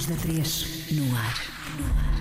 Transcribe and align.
Manhãs 0.00 0.06
da 0.06 0.16
3 0.16 0.92
no 0.92 1.16
ar. 1.16 1.34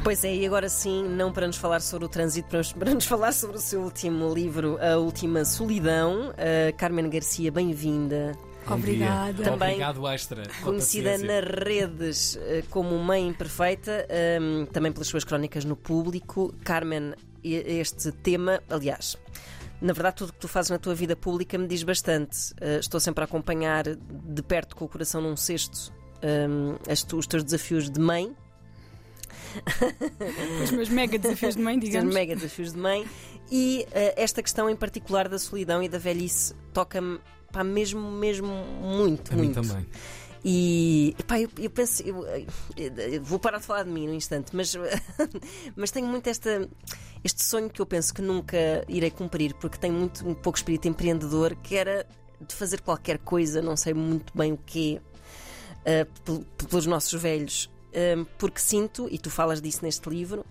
Pois 0.03 0.23
é, 0.23 0.35
e 0.35 0.45
agora 0.45 0.67
sim, 0.69 1.03
não 1.03 1.31
para 1.31 1.47
nos 1.47 1.57
falar 1.57 1.81
sobre 1.81 2.05
o 2.05 2.09
trânsito, 2.09 2.49
para 2.49 2.61
para 2.77 2.94
nos 2.94 3.05
falar 3.05 3.31
sobre 3.31 3.57
o 3.57 3.59
seu 3.59 3.81
último 3.81 4.33
livro, 4.33 4.78
A 4.81 4.97
Última 4.97 5.46
Solidão. 5.46 6.31
Uh, 6.31 6.76
Carmen 6.78 7.10
Garcia, 7.10 7.52
bem-vinda. 7.52 8.38
Obrigada. 8.68 9.44
Também 9.44 9.70
Obrigado, 9.70 10.07
Extra. 10.07 10.44
Conhecida 10.63 11.18
nas 11.18 11.46
redes 11.46 12.36
uh, 12.36 12.68
como 12.70 12.97
Mãe 12.97 13.28
Imperfeita, 13.28 14.07
um, 14.41 14.66
também 14.66 14.91
pelas 14.91 15.07
suas 15.07 15.23
crónicas 15.23 15.64
no 15.64 15.75
público. 15.75 16.54
Carmen, 16.64 17.14
este 17.43 18.11
tema, 18.11 18.61
aliás. 18.70 19.18
Na 19.82 19.93
verdade, 19.93 20.18
tudo 20.18 20.30
o 20.30 20.34
que 20.34 20.39
tu 20.39 20.48
fazes 20.48 20.70
na 20.71 20.77
tua 20.77 20.93
vida 20.93 21.16
pública 21.16 21.57
me 21.57 21.68
diz 21.68 21.84
bastante. 21.84 22.52
Uh, 22.54 22.80
estou 22.80 23.00
sempre 23.00 23.23
a 23.23 23.25
acompanhar 23.25 23.86
de 23.86 24.41
perto, 24.43 24.75
com 24.75 24.86
o 24.86 24.89
coração 24.89 25.21
num 25.21 25.38
cesto, 25.38 25.93
um, 26.23 26.75
as 26.91 27.04
tu- 27.04 27.17
os 27.17 27.27
teus 27.27 27.43
desafios 27.43 27.89
de 27.89 27.99
mãe, 27.99 28.35
Os 30.63 30.71
meus 30.71 30.89
mega 30.89 31.17
desafios 31.17 31.55
de 31.55 31.61
mãe, 31.61 31.75
Os 31.75 31.81
teus 31.81 31.91
digamos. 31.91 32.13
mega 32.13 32.35
desafios 32.35 32.73
de 32.73 32.77
mãe. 32.80 33.05
E 33.52 33.88
eh, 33.91 34.13
esta 34.16 34.44
questão 34.44 34.70
em 34.70 34.75
particular 34.75 35.27
da 35.27 35.39
solidão 35.39 35.81
e 35.81 35.89
da 35.89 35.97
velhice 35.97 36.53
toca-me 36.71 37.20
pá, 37.52 37.63
mesmo, 37.63 38.11
mesmo 38.11 38.47
muito, 38.47 39.34
A 39.34 39.35
mim 39.35 39.45
muito. 39.52 39.55
também. 39.61 39.85
E 40.45 41.16
pá, 41.27 41.39
eu, 41.39 41.49
eu 41.58 41.70
penso, 41.70 42.03
eu, 42.03 42.25
eh, 42.27 42.45
eu 42.77 43.23
vou 43.23 43.39
parar 43.39 43.58
de 43.58 43.66
falar 43.66 43.83
de 43.83 43.89
mim 43.89 44.05
num 44.08 44.13
instante, 44.13 44.55
mas, 44.55 44.73
mas 45.75 45.89
tenho 45.89 46.05
muito 46.08 46.27
esta, 46.27 46.70
este 47.23 47.44
sonho 47.44 47.70
que 47.72 47.81
eu 47.81 47.86
penso 47.88 48.13
que 48.13 48.22
nunca 48.22 48.58
irei 48.88 49.09
cumprir, 49.09 49.55
porque 49.55 49.77
tenho 49.80 49.95
muito 49.95 50.27
um 50.27 50.36
pouco 50.36 50.58
espírito 50.58 50.88
empreendedor, 50.88 51.55
que 51.55 51.75
era 51.75 52.05
de 52.39 52.53
fazer 52.53 52.81
qualquer 52.81 53.17
coisa, 53.17 53.61
não 53.63 53.75
sei 53.75 53.94
muito 53.95 54.31
bem 54.38 54.53
o 54.53 54.59
quê, 54.63 55.02
pel- 56.23 56.45
pelos 56.69 56.85
nossos 56.85 57.19
velhos, 57.21 57.69
Eh, 57.91 58.15
porque 58.38 58.59
sinto, 58.61 59.07
e 59.09 59.17
tu 59.17 59.31
falas 59.31 59.59
disso 59.59 59.79
neste 59.81 60.07
livro, 60.07 60.45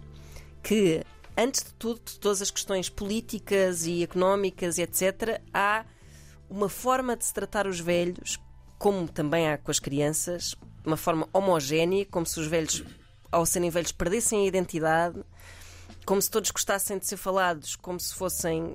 que 0.60 1.04
antes 1.36 1.62
de 1.62 1.72
tudo, 1.74 2.00
de 2.04 2.18
todas 2.18 2.42
as 2.42 2.50
questões 2.50 2.88
políticas 2.88 3.86
e 3.86 4.02
económicas 4.02 4.76
e 4.76 4.82
etc., 4.82 5.40
há 5.54 5.84
uma 6.50 6.68
forma 6.68 7.16
de 7.16 7.24
se 7.24 7.32
tratar 7.32 7.68
os 7.68 7.78
velhos, 7.78 8.40
como 8.76 9.06
também 9.06 9.48
há 9.48 9.56
com 9.56 9.70
as 9.70 9.78
crianças, 9.78 10.56
uma 10.84 10.96
forma 10.96 11.28
homogénea, 11.32 12.04
como 12.06 12.26
se 12.26 12.40
os 12.40 12.48
velhos, 12.48 12.82
ao 13.30 13.46
serem 13.46 13.70
velhos, 13.70 13.92
perdessem 13.92 14.40
a 14.42 14.46
identidade, 14.48 15.22
como 16.04 16.20
se 16.20 16.28
todos 16.28 16.50
gostassem 16.50 16.98
de 16.98 17.06
ser 17.06 17.18
falados 17.18 17.76
como 17.76 18.00
se 18.00 18.12
fossem 18.16 18.74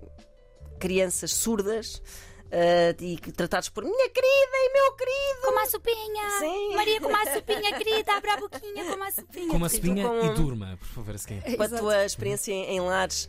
crianças 0.79 1.33
surdas. 1.33 2.01
Eh, 2.55 2.95
e 2.99 3.17
tratados 3.31 3.69
por 3.69 3.83
minha 3.83 4.09
querida 4.09 4.55
e 4.55 4.73
meu 4.73 4.93
querido. 4.95 5.41
Como 5.43 5.59
a 5.59 5.65
sopinha! 5.65 6.29
Sim. 6.39 6.75
Maria, 6.75 7.01
como 7.01 7.15
a 7.15 7.25
sopinha, 7.33 7.77
querida, 7.77 8.13
abre 8.15 8.29
a 8.29 8.37
boquinha, 8.37 8.85
como 8.91 9.03
a 9.03 9.11
sopinha. 9.11 9.47
Com 9.49 9.57
uma 9.57 9.67
espinha 9.67 10.07
com- 10.07 10.25
e 10.25 10.29
durma, 10.35 10.77
por 10.77 10.87
favor, 10.87 11.15
a 11.15 11.17
seguir. 11.17 11.57
com 11.57 11.63
a 11.63 11.69
tua 11.69 12.05
experiência 12.05 12.51
em, 12.51 12.75
em 12.77 12.79
lares, 12.79 13.27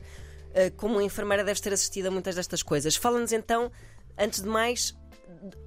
eh, 0.52 0.68
como 0.70 1.00
enfermeira, 1.00 1.42
deves 1.42 1.60
ter 1.62 1.72
assistido 1.72 2.08
a 2.08 2.10
muitas 2.10 2.34
destas 2.34 2.62
coisas. 2.62 2.94
Fala-nos 2.96 3.32
então, 3.32 3.72
antes 4.18 4.42
de 4.42 4.48
mais, 4.48 4.94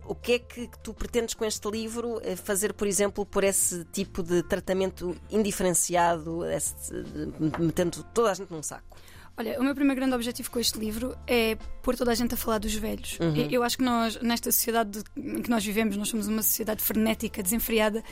o 0.05 0.14
que 0.14 0.33
é 0.33 0.39
que 0.39 0.69
tu 0.83 0.94
pretendes 0.94 1.33
com 1.33 1.44
este 1.44 1.67
livro 1.69 2.21
eh, 2.23 2.36
fazer, 2.36 2.73
por 2.73 2.88
exemplo, 2.88 3.25
por 3.25 3.44
esse 3.44 3.83
tipo 3.86 4.21
de 4.21 4.44
tratamento 4.44 5.17
indiferenciado, 5.31 6.45
esse, 6.45 6.75
metendo 7.59 8.03
toda 8.14 8.30
a 8.30 8.33
gente 8.36 8.52
num 8.52 8.61
saco? 8.61 8.97
Olha, 9.39 9.59
o 9.59 9.63
meu 9.63 9.75
primeiro 9.75 9.99
grande 10.02 10.16
objetivo 10.16 10.49
com 10.49 10.59
este 10.59 10.80
livro 10.80 11.16
é 11.27 11.55
pôr 11.83 11.95
toda 11.95 12.11
a 12.11 12.16
gente 12.16 12.33
a 12.33 12.38
falar 12.38 12.57
dos 12.57 12.73
velhos. 12.73 13.19
Uhum. 13.19 13.35
Eu- 13.52 13.61
acho 13.61 13.77
que 13.77 13.83
nós, 13.83 14.19
nesta 14.19 14.52
sociedade 14.52 15.03
em 15.16 15.43
que 15.43 15.49
nós 15.49 15.63
vivemos, 15.63 15.95
nós 15.95 16.09
somos 16.09 16.27
uma 16.27 16.41
sociedade 16.41 16.81
frenética, 16.81 17.43
desenfreada, 17.43 18.03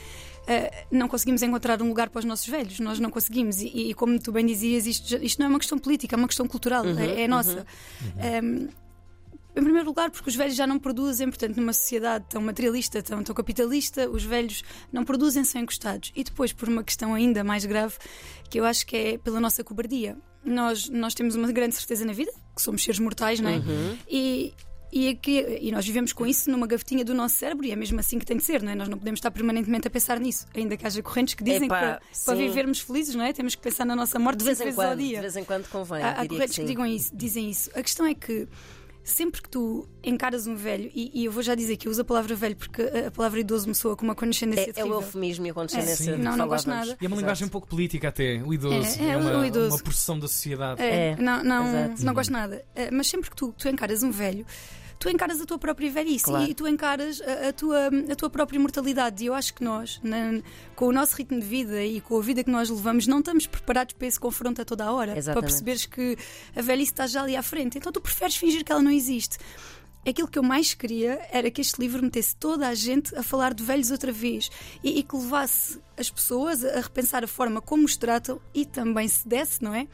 eh, 0.46 0.86
não 0.88 1.08
conseguimos 1.08 1.42
encontrar 1.42 1.82
um 1.82 1.88
lugar 1.88 2.10
para 2.10 2.20
os 2.20 2.24
nossos 2.24 2.46
velhos. 2.46 2.78
Nós 2.78 3.00
não 3.00 3.10
conseguimos. 3.10 3.60
E, 3.60 3.90
e 3.90 3.94
como 3.94 4.16
tu 4.20 4.30
bem 4.30 4.46
dizias, 4.46 4.86
isto, 4.86 5.16
isto 5.16 5.40
não 5.40 5.46
é 5.46 5.48
uma 5.50 5.58
questão 5.58 5.78
política, 5.78 6.14
é 6.14 6.18
uma 6.18 6.28
questão 6.28 6.46
cultural, 6.46 6.84
Uhum, 6.84 6.96
é, 6.98 7.22
é 7.22 7.26
nossa. 7.28 7.66
Um, 8.44 8.68
em 9.58 9.62
primeiro 9.62 9.86
lugar, 9.88 10.10
porque 10.10 10.28
os 10.28 10.36
velhos 10.36 10.54
já 10.54 10.66
não 10.66 10.78
produzem, 10.78 11.28
portanto, 11.28 11.56
numa 11.56 11.72
sociedade 11.72 12.26
tão 12.28 12.42
materialista, 12.42 13.02
tão, 13.02 13.22
tão 13.24 13.34
capitalista, 13.34 14.08
os 14.08 14.22
velhos 14.22 14.62
não 14.92 15.02
produzem 15.02 15.42
são 15.44 15.60
encostados. 15.62 16.12
E 16.14 16.22
depois, 16.22 16.52
por 16.52 16.68
uma 16.68 16.84
questão 16.84 17.14
ainda 17.14 17.42
mais 17.42 17.64
grave, 17.64 17.94
que 18.50 18.60
eu 18.60 18.64
acho 18.66 18.86
que 18.86 18.94
é 18.96 19.18
pela 19.18 19.40
nossa 19.40 19.64
cobardia. 19.64 20.16
Nós, 20.46 20.88
nós 20.88 21.12
temos 21.14 21.34
uma 21.34 21.50
grande 21.50 21.74
certeza 21.74 22.04
na 22.04 22.12
vida, 22.12 22.30
que 22.54 22.62
somos 22.62 22.82
seres 22.82 23.00
mortais, 23.00 23.40
não 23.40 23.50
é? 23.50 23.60
E, 24.08 24.54
e, 24.92 25.08
aqui- 25.08 25.58
e 25.60 25.72
nós 25.72 25.84
vivemos 25.84 26.12
com 26.12 26.24
isso 26.24 26.48
numa 26.50 26.66
gavetinha 26.66 27.04
do 27.04 27.12
nosso 27.12 27.34
cérebro 27.34 27.66
e 27.66 27.72
é 27.72 27.76
mesmo 27.76 27.98
assim 27.98 28.18
que 28.18 28.24
tem 28.24 28.36
de 28.36 28.44
ser, 28.44 28.62
não 28.62 28.70
é? 28.70 28.74
Nós 28.76 28.88
não 28.88 28.96
podemos 28.96 29.18
estar 29.18 29.30
permanentemente 29.32 29.88
a 29.88 29.90
pensar 29.90 30.18
nisso, 30.20 30.46
ainda 30.54 30.76
que 30.76 30.86
haja 30.86 31.02
correntes 31.02 31.34
que 31.34 31.42
dizem 31.44 31.66
Epá, 31.66 31.74
que 31.76 31.84
para, 31.86 32.00
para 32.24 32.34
vivermos 32.36 32.78
felizes, 32.80 33.14
não 33.14 33.24
é? 33.24 33.32
Temos 33.32 33.54
que 33.56 33.62
pensar 33.62 33.84
na 33.84 33.96
nossa 33.96 34.18
morte 34.18 34.38
De 34.38 34.44
vez 34.44 34.60
em 34.60 34.64
vezes 34.64 34.78
ao 34.78 34.86
quando, 34.86 34.98
dia. 35.00 35.16
de 35.16 35.20
vez 35.22 35.36
em 35.36 35.44
quando 35.44 35.68
convém. 35.68 36.02
Há, 36.02 36.10
há 36.12 36.26
correntes 36.28 36.54
que, 36.54 36.62
sim. 36.62 36.64
digam 36.66 36.86
isso, 36.86 37.10
dizem 37.14 37.50
isso. 37.50 37.68
A 37.74 37.82
questão 37.82 38.06
é 38.06 38.14
que 38.14 38.46
sempre 39.06 39.40
que 39.40 39.48
tu 39.48 39.88
encaras 40.02 40.48
um 40.48 40.56
velho, 40.56 40.90
e, 40.92 41.12
e 41.14 41.24
eu 41.26 41.30
vou 41.32 41.40
já 41.42 41.54
dizer 41.54 41.76
que 41.76 41.86
eu 41.86 41.92
uso 41.92 42.02
a 42.02 42.04
palavra 42.04 42.34
velho 42.34 42.56
porque 42.56 42.82
a, 42.82 43.06
a 43.06 43.10
palavra 43.12 43.38
idoso 43.38 43.68
me 43.68 43.74
soa 43.74 43.96
com 43.96 44.04
uma 44.04 44.16
condescendência 44.16 44.72
É, 44.76 44.80
é 44.80 44.84
o 44.84 44.94
eufemismo 44.94 45.46
e 45.46 45.48
a 45.48 45.52
É, 45.52 45.54
condescendência. 45.54 46.16
de 46.16 46.22
Não, 46.22 46.36
não 46.36 46.48
gosto 46.48 46.68
nada. 46.68 46.96
E 47.00 47.04
é 47.04 47.08
uma 47.08 47.16
linguagem 47.16 47.46
um 47.46 47.50
pouco 47.50 47.68
política 47.68 48.08
até, 48.08 48.42
o 48.44 48.52
idoso. 48.52 49.00
É, 49.00 49.10
é, 49.10 49.16
uma, 49.16 49.38
o 49.38 49.44
idoso. 49.44 49.76
uma 49.76 49.82
processão 49.82 50.18
da 50.18 50.26
sociedade. 50.26 50.82
É, 50.82 51.10
É, 51.12 51.16
não, 51.16 51.42
não, 51.44 51.66
exato. 51.68 52.04
não 52.04 52.14
gosto 52.14 52.32
nada. 52.32 52.64
É, 52.74 52.90
Mas 52.90 53.06
sempre 53.06 53.30
que 53.30 53.36
tu, 53.36 53.54
tu 53.56 53.68
encaras 53.68 54.02
um 54.02 54.10
velho, 54.10 54.44
tu 54.98 55.08
encaras 55.10 55.40
a 55.40 55.44
tua 55.46 55.58
própria 55.58 55.90
velhice 55.90 56.24
Claro. 56.24 56.50
e 56.50 56.54
tu 56.54 56.66
encaras 56.66 57.20
a, 57.20 57.48
a 57.48 57.52
tua, 57.52 57.88
a 58.10 58.16
tua 58.16 58.30
própria 58.30 58.58
mortalidade. 58.58 59.22
E 59.22 59.26
eu 59.26 59.34
acho 59.34 59.54
que 59.54 59.62
nós, 59.62 60.00
na- 60.02 60.40
com 60.74 60.86
o 60.86 60.92
nosso 60.92 61.16
ritmo 61.16 61.38
de 61.40 61.46
vida 61.46 61.84
e 61.84 62.00
com 62.00 62.18
a 62.18 62.22
vida 62.22 62.42
que 62.42 62.50
nós 62.50 62.70
levamos, 62.70 63.06
não 63.06 63.18
estamos 63.20 63.46
preparados 63.46 63.94
para 63.94 64.06
esse 64.08 64.18
confronto 64.18 64.60
a 64.62 64.64
toda 64.64 64.84
a 64.84 64.92
hora. 64.92 65.16
Exatamente. 65.16 65.34
Para 65.34 65.48
perceberes 65.48 65.86
que 65.86 66.16
a 66.56 66.62
velhice 66.62 66.92
está 66.92 67.06
já 67.06 67.22
ali 67.22 67.36
à 67.36 67.42
frente. 67.42 67.78
Então 67.78 67.92
tu 67.92 68.00
preferes 68.00 68.36
fingir 68.36 68.64
que 68.64 68.72
ela 68.72 68.82
não 68.82 68.90
existe. 68.90 69.38
Aquilo 70.08 70.28
que 70.28 70.38
eu 70.38 70.42
mais 70.42 70.72
queria 70.72 71.18
era 71.32 71.50
que 71.50 71.60
este 71.60 71.80
livro 71.80 72.00
metesse 72.00 72.36
toda 72.36 72.68
a 72.68 72.74
gente 72.74 73.12
a 73.16 73.24
falar 73.24 73.52
de 73.52 73.64
velhos 73.64 73.90
outra 73.90 74.12
vez 74.12 74.48
e, 74.82 75.00
e 75.00 75.02
que 75.02 75.16
levasse 75.16 75.80
as 75.98 76.08
pessoas 76.08 76.64
a 76.64 76.80
repensar 76.80 77.24
a 77.24 77.26
forma 77.26 77.60
como 77.60 77.84
os 77.84 77.96
tratam 77.96 78.40
e 78.54 78.64
também 78.64 79.08
se 79.08 79.26
desse, 79.28 79.64
não 79.64 79.74
é? 79.74 79.88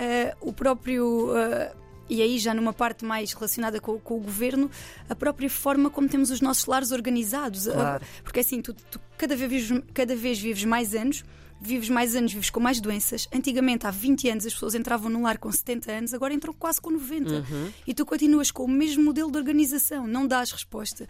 Eh, 0.00 0.34
o 0.40 0.52
próprio. 0.52 1.30
eh, 1.36 1.72
e 2.08 2.20
aí, 2.20 2.38
já 2.38 2.52
numa 2.52 2.72
parte 2.72 3.04
mais 3.04 3.32
relacionada 3.32 3.80
com, 3.80 3.98
com 3.98 4.16
o 4.16 4.20
governo, 4.20 4.70
a 5.08 5.14
própria 5.14 5.48
forma 5.48 5.90
como 5.90 6.08
temos 6.08 6.30
os 6.30 6.40
nossos 6.40 6.66
lares 6.66 6.92
organizados. 6.92 7.66
Claro. 7.66 8.04
porque 8.22 8.40
assim, 8.40 8.60
tu, 8.60 8.74
tu 8.74 9.00
cada, 9.16 9.36
vez 9.36 9.50
vives, 9.50 9.82
cada 9.94 10.14
vez 10.14 10.38
vives 10.38 10.64
mais 10.64 10.94
anos, 10.94 11.24
vives 11.60 11.88
mais 11.88 12.16
anos, 12.16 12.32
vives 12.32 12.50
com 12.50 12.60
mais 12.60 12.80
doenças. 12.80 13.28
Antigamente, 13.32 13.86
há 13.86 13.90
20 13.90 14.28
anos, 14.28 14.46
as 14.46 14.52
pessoas 14.52 14.74
entravam 14.74 15.08
num 15.08 15.22
lar 15.22 15.38
com 15.38 15.50
70 15.50 15.92
anos, 15.92 16.14
agora 16.14 16.34
entram 16.34 16.52
quase 16.52 16.80
com 16.80 16.90
90. 16.90 17.32
Uhum. 17.32 17.70
E 17.86 17.94
tu 17.94 18.04
continuas 18.04 18.50
com 18.50 18.64
o 18.64 18.68
mesmo 18.68 19.04
modelo 19.04 19.30
de 19.30 19.38
organização, 19.38 20.06
não 20.06 20.26
dás 20.26 20.50
resposta. 20.50 21.08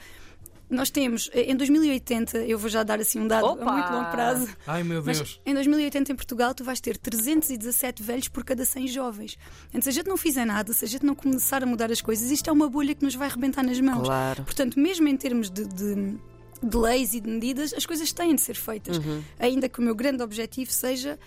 Nós 0.73 0.91
temos, 0.91 1.31
eh, 1.33 1.51
em 1.53 1.57
2080, 1.57 2.39
eu 2.39 2.59
vou 2.59 2.69
já 2.71 2.83
dar 2.83 2.99
assim 3.01 3.21
um 3.21 3.29
dado 3.29 3.45
Opa! 3.47 3.65
a 3.65 3.73
muito 3.73 3.93
longo 3.93 4.11
prazo. 4.11 4.49
Ai 4.67 4.83
meu 4.83 5.03
Mas 5.05 5.19
Deus. 5.19 5.41
em 5.45 5.55
2080 5.55 6.13
em 6.13 6.17
Portugal 6.17 6.55
tu 6.55 6.65
vais 6.65 6.81
ter 6.81 6.97
317 6.97 8.03
velhos 8.03 8.29
por 8.29 8.43
cada 8.45 8.65
100 8.65 8.89
jovens. 8.89 9.39
Então, 9.69 9.83
se 9.83 9.89
a 9.91 9.93
gente 9.93 10.09
não 10.09 10.17
fizer 10.17 10.45
nada, 10.45 10.73
se 10.73 10.85
a 10.85 10.89
gente 10.89 11.05
não 11.05 11.15
começar 11.15 11.63
a 11.63 11.67
mudar 11.67 11.93
as 11.93 12.01
coisas, 12.01 12.31
isto 12.31 12.49
é 12.49 12.53
uma 12.53 12.69
bolha 12.69 12.95
que 12.95 13.05
nos 13.05 13.15
vai 13.15 13.29
arrebentar 13.29 13.63
nas 13.63 13.79
mãos. 13.81 14.07
Claro. 14.07 14.45
Portanto, 14.45 14.79
mesmo 14.81 15.07
em 15.09 15.17
termos 15.17 15.51
de, 15.51 15.65
de- 15.67 16.17
de 16.65 16.77
leis 16.77 17.13
e 17.13 17.21
de 17.21 17.29
medidas, 17.29 17.75
as 17.75 17.85
coisas 17.85 18.13
têm 18.13 18.35
de 18.35 18.41
ser 18.41 18.55
feitas. 18.55 18.97
Uhum. 18.99 19.23
Ainda 19.39 19.69
que 19.69 19.79
o 19.81 19.83
meu 19.83 19.95
grande 19.97 20.23
objetivo 20.23 20.71
seja 20.73 21.19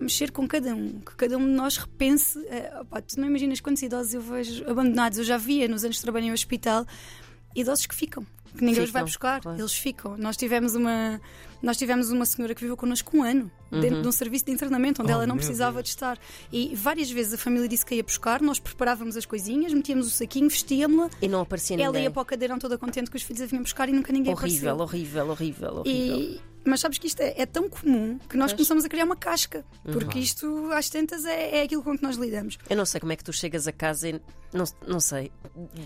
mexer 0.00 0.30
com 0.30 0.46
cada 0.48 0.74
um, 0.74 0.98
que 1.00 1.14
cada 1.16 1.36
um 1.36 1.44
de 1.44 1.52
nós 1.52 1.76
repense. 1.76 2.38
eh, 2.48 2.72
opá, 2.80 3.00
tu 3.02 3.20
não 3.20 3.28
imaginas 3.28 3.60
quantos 3.60 3.82
idosos 3.82 4.14
eu 4.14 4.20
vejo 4.22 4.64
abandonados. 4.68 5.18
Eu 5.18 5.24
já 5.24 5.36
via 5.36 5.68
nos 5.68 5.84
anos 5.84 5.96
de 5.96 6.02
trabalho 6.02 6.26
em 6.26 6.32
hospital 6.32 6.86
idosos 7.54 7.84
que 7.86 7.94
ficam. 7.94 8.24
Que 8.56 8.64
ninguém 8.64 8.84
os 8.84 8.90
vai 8.90 9.02
Ficam, 9.02 9.04
buscar, 9.04 9.40
claro. 9.40 9.58
eles 9.58 9.72
ficam. 9.74 10.16
Nós 10.16 10.36
tivemos 10.36 10.74
uma 10.74 11.20
nós 11.60 11.76
tivemos 11.76 12.10
uma 12.12 12.24
senhora 12.24 12.54
que 12.54 12.60
viveu 12.60 12.76
connosco 12.76 13.16
um 13.16 13.22
ano 13.24 13.50
dentro 13.68 14.00
de 14.02 14.06
um 14.08 14.12
serviço 14.12 14.44
de 14.46 14.52
internamento 14.52 15.02
onde 15.02 15.10
Oh, 15.10 15.14
ela 15.16 15.26
não 15.26 15.36
precisava 15.36 15.74
Deus. 15.74 15.84
de 15.84 15.90
estar. 15.90 16.16
E 16.52 16.72
várias 16.76 17.10
vezes 17.10 17.34
a 17.34 17.38
família 17.38 17.66
disse 17.68 17.84
que 17.84 17.96
ia 17.96 18.02
buscar, 18.02 18.40
nós 18.40 18.58
preparávamos 18.60 19.16
as 19.16 19.26
coisinhas, 19.26 19.72
metíamos 19.74 20.06
o 20.06 20.10
saquinho, 20.10 20.48
vestíamos-la, 20.48 21.10
E 21.20 21.26
não 21.28 21.40
aparecia 21.40 21.74
ela 21.76 21.86
ninguém. 21.86 22.04
ia 22.04 22.10
para 22.12 22.22
o 22.22 22.24
cadeirão 22.24 22.58
toda 22.60 22.78
contente 22.78 23.10
que 23.10 23.16
os 23.16 23.22
filhos 23.24 23.42
a 23.42 23.46
vinham 23.46 23.62
buscar 23.64 23.88
e 23.88 23.92
nunca 23.92 24.12
ninguém 24.12 24.32
Horrível, 24.32 24.74
apareceu. 24.74 24.84
horrível, 24.84 25.30
horrível, 25.30 25.74
horrível. 25.78 26.16
E, 26.18 26.40
mas 26.64 26.80
sabes 26.80 26.98
que 26.98 27.06
isto 27.06 27.20
é, 27.20 27.34
é 27.40 27.46
tão 27.46 27.68
comum 27.68 28.18
que 28.28 28.36
nós 28.36 28.50
Pois. 28.52 28.58
começamos 28.58 28.84
a 28.84 28.88
criar 28.88 29.04
uma 29.04 29.16
casca. 29.16 29.64
Porque 29.82 30.04
Claro. 30.04 30.18
isto, 30.18 30.70
às 30.72 30.88
tantas, 30.90 31.24
é, 31.24 31.58
é 31.58 31.62
aquilo 31.62 31.82
com 31.82 31.96
que 31.96 32.02
nós 32.02 32.16
lidamos. 32.16 32.58
Eu 32.68 32.76
não 32.76 32.84
sei 32.86 33.00
como 33.00 33.12
é 33.12 33.16
que 33.16 33.24
tu 33.24 33.32
chegas 33.32 33.66
a 33.66 33.72
casa 33.72 34.08
e 34.08 34.20
não, 34.52 34.64
não 34.86 35.00
sei, 35.00 35.30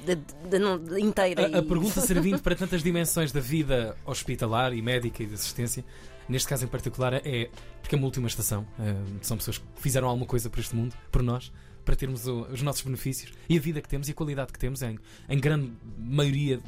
de, 0.07 0.17
de- 0.49 0.59
não- 0.59 0.99
inteira. 0.99 1.43
A, 1.43 1.59
a 1.59 1.63
e- 1.63 1.63
pergunta 1.63 2.01
servindo 2.03 2.41
para 2.43 2.55
tantas 2.57 2.83
dimensões 2.83 3.31
da 3.33 3.41
vida 3.41 3.97
hospitalar 4.05 4.73
e 4.73 4.83
médica 4.83 5.23
e 5.23 5.27
de 5.27 5.35
assistência, 5.35 5.85
neste 6.29 6.49
caso 6.49 6.65
em 6.65 6.69
particular, 6.69 7.15
é 7.15 7.51
porque 7.81 7.95
é 7.95 7.99
uma 7.99 8.07
última 8.07 8.27
estação. 8.29 8.67
eh, 8.79 8.95
são 9.23 9.37
pessoas 9.37 9.59
que 9.59 9.65
fizeram 9.77 10.09
alguma 10.09 10.27
coisa 10.27 10.49
por 10.51 10.59
este 10.61 10.75
mundo, 10.75 10.95
por 11.11 11.23
nós, 11.23 11.53
para 11.85 11.97
termos 11.97 12.27
o- 12.29 12.43
os 12.43 12.63
nossos 12.63 12.83
benefícios 12.83 13.33
e 13.49 13.57
a 13.57 13.61
vida 13.61 13.81
que 13.81 13.89
temos 13.89 14.09
e 14.09 14.13
a 14.13 14.15
qualidade 14.15 14.53
que 14.53 14.59
temos 14.59 14.83
em, 14.83 14.99
em 15.29 15.39
grande 15.41 15.73
maioria 15.99 16.61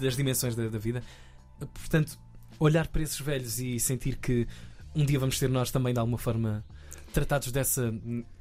das 0.00 0.16
dimensões 0.16 0.54
da, 0.56 0.68
da 0.68 0.78
vida. 0.78 1.02
Portanto, 1.72 2.18
olhar 2.58 2.86
para 2.88 3.02
esses 3.02 3.20
velhos 3.20 3.58
e 3.58 3.78
sentir 3.78 4.16
que 4.16 4.46
um 4.94 5.04
dia 5.04 5.18
vamos 5.18 5.38
ser 5.38 5.48
nós 5.48 5.70
também 5.70 5.92
de 5.92 6.00
alguma 6.00 6.18
forma 6.18 6.64
tratados 7.12 7.52
dessa 7.52 7.92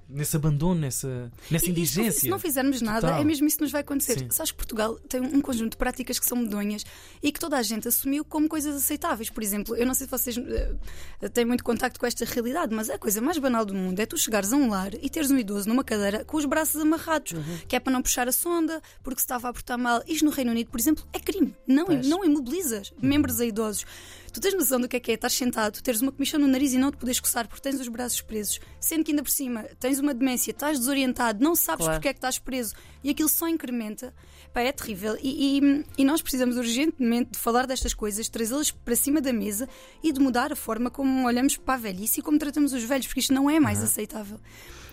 nesse 0.08 0.36
abandono, 0.36 0.80
nessa, 0.82 1.32
nessa 1.50 1.70
indigência. 1.70 2.22
Se 2.22 2.30
não 2.30 2.38
fizermos 2.40 2.82
nada, 2.82 3.02
Total. 3.08 3.22
é 3.22 3.24
mesmo 3.24 3.48
isso 3.48 3.58
que 3.58 3.64
nos 3.64 3.72
vai 3.72 3.82
acontecer. 3.82 4.20
Sim. 4.20 4.28
Sabes 4.30 4.52
que 4.52 4.58
Portugal 4.58 4.96
tem 5.10 5.20
um 5.22 5.42
conjunto 5.42 5.72
de 5.72 5.78
práticas 5.78 6.20
que 6.20 6.26
são 6.26 6.38
medonhas 6.38 6.84
e 7.24 7.32
que 7.32 7.40
toda 7.40 7.58
a 7.58 7.64
gente 7.64 7.88
assumiu 7.88 8.24
como 8.24 8.48
coisas 8.48 8.76
aceitáveis. 8.76 9.30
Por 9.30 9.42
exemplo, 9.44 9.76
eu 9.76 9.86
não 9.86 9.94
sei 9.94 10.06
se 10.08 10.12
vocês 10.12 10.38
eh, 10.38 11.30
têm 11.30 11.46
muito 11.46 11.64
contacto 11.64 12.00
com 12.00 12.06
esta 12.06 12.24
realidade, 12.26 12.74
mas 12.76 12.90
a 12.90 12.98
coisa 12.98 13.20
mais 13.22 13.38
banal 13.38 13.66
do 13.66 13.74
mundo 13.74 14.00
é 14.00 14.06
tu 14.06 14.18
chegares 14.18 14.54
a 14.54 14.56
um 14.56 14.70
lar 14.70 14.94
e 15.02 15.10
teres 15.10 15.32
um 15.32 15.38
idoso 15.38 15.68
numa 15.68 15.84
cadeira 15.84 16.24
com 16.24 16.38
os 16.38 16.46
braços 16.46 16.80
amarrados, 16.82 17.32
Uhum. 17.34 17.58
que 17.68 17.76
é 17.76 17.80
para 17.80 17.92
não 17.92 18.02
puxar 18.02 18.28
a 18.28 18.32
sonda, 18.32 18.82
porque 19.04 19.20
se 19.20 19.26
estava 19.26 19.50
a 19.50 19.54
portar 19.54 19.78
mal. 19.78 20.04
Isto 20.08 20.26
no 20.26 20.32
Reino 20.32 20.52
Unido, 20.52 20.70
por 20.70 20.80
exemplo, 20.80 21.04
é 21.12 21.20
crime. 21.20 21.56
Não, 21.68 21.86
não 21.88 22.24
imobilizas 22.24 22.94
membros 23.02 23.40
a 23.42 23.46
idosos. 23.46 23.86
Tu 24.36 24.42
tens 24.42 24.54
noção 24.54 24.82
do 24.82 24.88
que 24.90 24.98
é 24.98 25.00
que 25.00 25.12
é 25.12 25.14
estar 25.14 25.30
sentado, 25.32 25.82
teres 25.82 26.02
uma 26.02 26.12
comissão 26.12 26.38
no 26.38 26.46
nariz 26.46 26.74
e 26.74 26.78
não 26.78 26.92
te 26.92 26.98
poderes 26.98 27.22
coçar 27.22 27.48
porque 27.48 27.62
tens 27.62 27.80
os 27.80 27.88
braços 27.88 28.20
presos, 28.20 28.60
sendo 28.82 29.02
que 29.02 29.12
ainda 29.12 29.24
por 29.24 29.30
cima 29.30 29.64
tens 29.80 29.98
uma 29.98 30.14
demência, 30.14 30.52
estás 30.52 30.78
desorientado, 30.78 31.42
não 31.42 31.56
sabes 31.56 31.86
Claro. 31.86 31.94
porque 32.00 32.10
é 32.10 32.14
que 32.14 32.18
estás 32.18 32.38
preso 32.38 32.76
e 33.02 33.10
aquilo 33.10 33.30
só 33.30 33.48
incrementa. 33.48 34.14
Pá, 34.54 34.60
é 34.60 34.74
terrível. 34.74 35.18
E, 35.24 35.58
e- 35.60 35.86
e 36.00 36.04
nós 36.04 36.22
precisamos 36.22 36.58
urgentemente 36.58 37.32
de 37.32 37.40
falar 37.40 37.66
destas 37.66 37.94
coisas, 37.94 38.28
trazê-las 38.28 38.72
para 38.72 38.96
cima 38.98 39.22
da 39.22 39.32
mesa 39.32 39.70
e 40.04 40.12
de 40.12 40.20
mudar 40.20 40.52
a 40.52 40.56
forma 40.58 40.90
como 40.92 41.26
olhamos 41.26 41.56
para 41.56 41.76
a 41.76 41.78
velhice 41.78 42.20
e 42.20 42.24
como 42.24 42.38
tratamos 42.38 42.74
os 42.74 42.84
velhos, 42.84 43.08
porque 43.08 43.22
isto 43.22 43.34
não 43.34 43.50
é 43.50 43.58
mais 43.58 43.82
aceitável. 43.82 44.38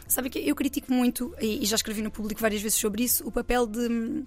Sabe 0.06 0.30
que 0.30 0.38
eu 0.38 0.54
critico 0.54 0.92
muito, 0.92 1.34
e 1.40 1.64
já 1.66 1.74
escrevi 1.74 2.00
no 2.00 2.12
público 2.12 2.40
várias 2.40 2.62
vezes 2.62 2.78
sobre 2.78 3.02
isso, 3.02 3.26
o 3.26 3.32
papel 3.32 3.66
de- 3.66 4.22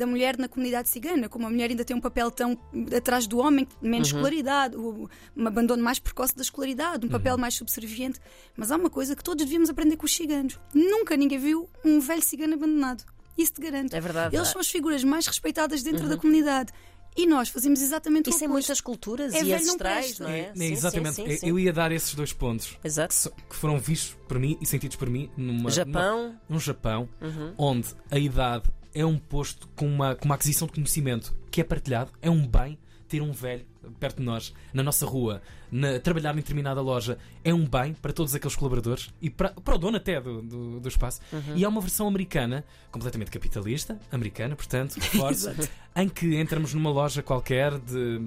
da 0.00 0.06
mulher 0.06 0.36
na 0.36 0.48
comunidade 0.48 0.88
cigana, 0.88 1.28
como 1.28 1.46
a 1.46 1.50
mulher 1.50 1.70
ainda 1.70 1.84
tem 1.84 1.94
um 1.96 2.00
papel 2.00 2.30
tão 2.30 2.58
atrás 2.96 3.26
do 3.26 3.38
homem, 3.38 3.68
menos 3.80 4.08
escolaridade, 4.08 4.76
o- 4.76 5.08
um 5.36 5.46
abandono 5.46 5.82
mais 5.82 5.98
precoce 6.00 6.34
da 6.34 6.42
escolaridade, 6.42 7.06
um 7.06 7.08
papel 7.08 7.38
mais 7.38 7.54
subserviente. 7.54 8.18
Mas 8.56 8.70
há 8.72 8.76
uma 8.76 8.90
coisa 8.90 9.14
que 9.14 9.22
todos 9.22 9.44
devíamos 9.44 9.70
aprender 9.70 9.96
com 9.96 10.06
os 10.06 10.14
ciganos: 10.14 10.58
nunca 10.74 11.16
ninguém 11.16 11.38
viu 11.38 11.68
um 11.84 12.00
velho 12.00 12.22
cigano 12.22 12.54
abandonado. 12.54 13.04
Isso 13.38 13.52
te 13.52 13.60
garanto. 13.60 13.94
É 13.94 14.00
verdade. 14.00 14.34
Eles 14.36 14.48
são 14.48 14.60
as 14.60 14.68
figuras 14.68 15.04
mais 15.04 15.26
respeitadas 15.26 15.82
dentro 15.82 16.08
da 16.08 16.16
comunidade. 16.16 16.72
E 17.16 17.26
nós 17.26 17.48
fazemos 17.48 17.82
exatamente 17.82 18.30
Isso 18.30 18.38
o 18.38 18.42
em 18.42 18.46
oposto. 18.46 18.52
muitas 18.52 18.80
culturas 18.80 19.34
É 19.34 19.40
e 19.42 19.44
não 19.48 19.56
ancestrais, 19.56 20.06
presta. 20.06 20.24
não 20.24 20.30
é? 20.30 20.38
É, 20.40 20.52
Sim, 20.54 20.58
sim, 20.60 20.72
exatamente. 20.72 21.14
sim, 21.16 21.24
Eu- 21.26 21.38
sim. 21.38 21.48
Eu 21.48 21.58
ia 21.58 21.72
dar 21.72 21.90
esses 21.90 22.14
dois 22.14 22.32
pontos 22.32 22.66
que, 22.80 22.86
Exato. 22.86 23.12
so- 23.12 23.30
que 23.48 23.56
foram 23.56 23.78
vistos 23.80 24.16
por 24.28 24.38
mim 24.38 24.56
e 24.60 24.64
sentidos 24.66 24.96
por 24.96 25.10
mim 25.10 25.28
numa, 25.36 25.70
Japão. 25.70 26.22
numa- 26.28 26.40
num 26.48 26.60
Japão 26.60 27.08
Uhum. 27.20 27.52
onde 27.58 27.88
a 28.12 28.18
idade 28.18 28.62
é 28.94 29.04
um 29.04 29.18
posto 29.18 29.68
com 29.76 29.86
uma, 29.86 30.14
com 30.14 30.24
uma 30.26 30.34
aquisição 30.34 30.66
de 30.66 30.74
conhecimento 30.74 31.34
que 31.50 31.60
é 31.60 31.64
partilhado, 31.64 32.10
é 32.20 32.30
um 32.30 32.46
bem. 32.46 32.78
Ter 33.08 33.20
um 33.20 33.32
velho 33.32 33.66
perto 33.98 34.18
de 34.18 34.22
nós, 34.22 34.54
na 34.72 34.84
nossa 34.84 35.04
rua, 35.04 35.42
na- 35.68 35.98
trabalhar 35.98 36.32
em 36.32 36.36
determinada 36.36 36.80
loja, 36.80 37.18
é 37.42 37.52
um 37.52 37.66
bem 37.66 37.92
para 37.92 38.12
todos 38.12 38.32
aqueles 38.36 38.54
colaboradores 38.54 39.10
e 39.20 39.28
para, 39.28 39.50
para 39.50 39.74
o 39.74 39.78
dono 39.78 39.96
até 39.96 40.20
do, 40.20 40.40
do, 40.40 40.78
do 40.78 40.88
espaço. 40.88 41.20
Uhum. 41.32 41.56
E 41.56 41.64
há 41.64 41.68
uma 41.68 41.80
versão 41.80 42.06
americana, 42.06 42.64
completamente 42.92 43.28
capitalista, 43.32 43.98
americana, 44.12 44.54
portanto, 44.54 44.94
reforço, 45.00 45.50
em 45.96 46.08
que 46.08 46.36
entramos 46.40 46.72
numa 46.72 46.88
loja 46.90 47.20
qualquer 47.20 47.76
de, 47.80 48.20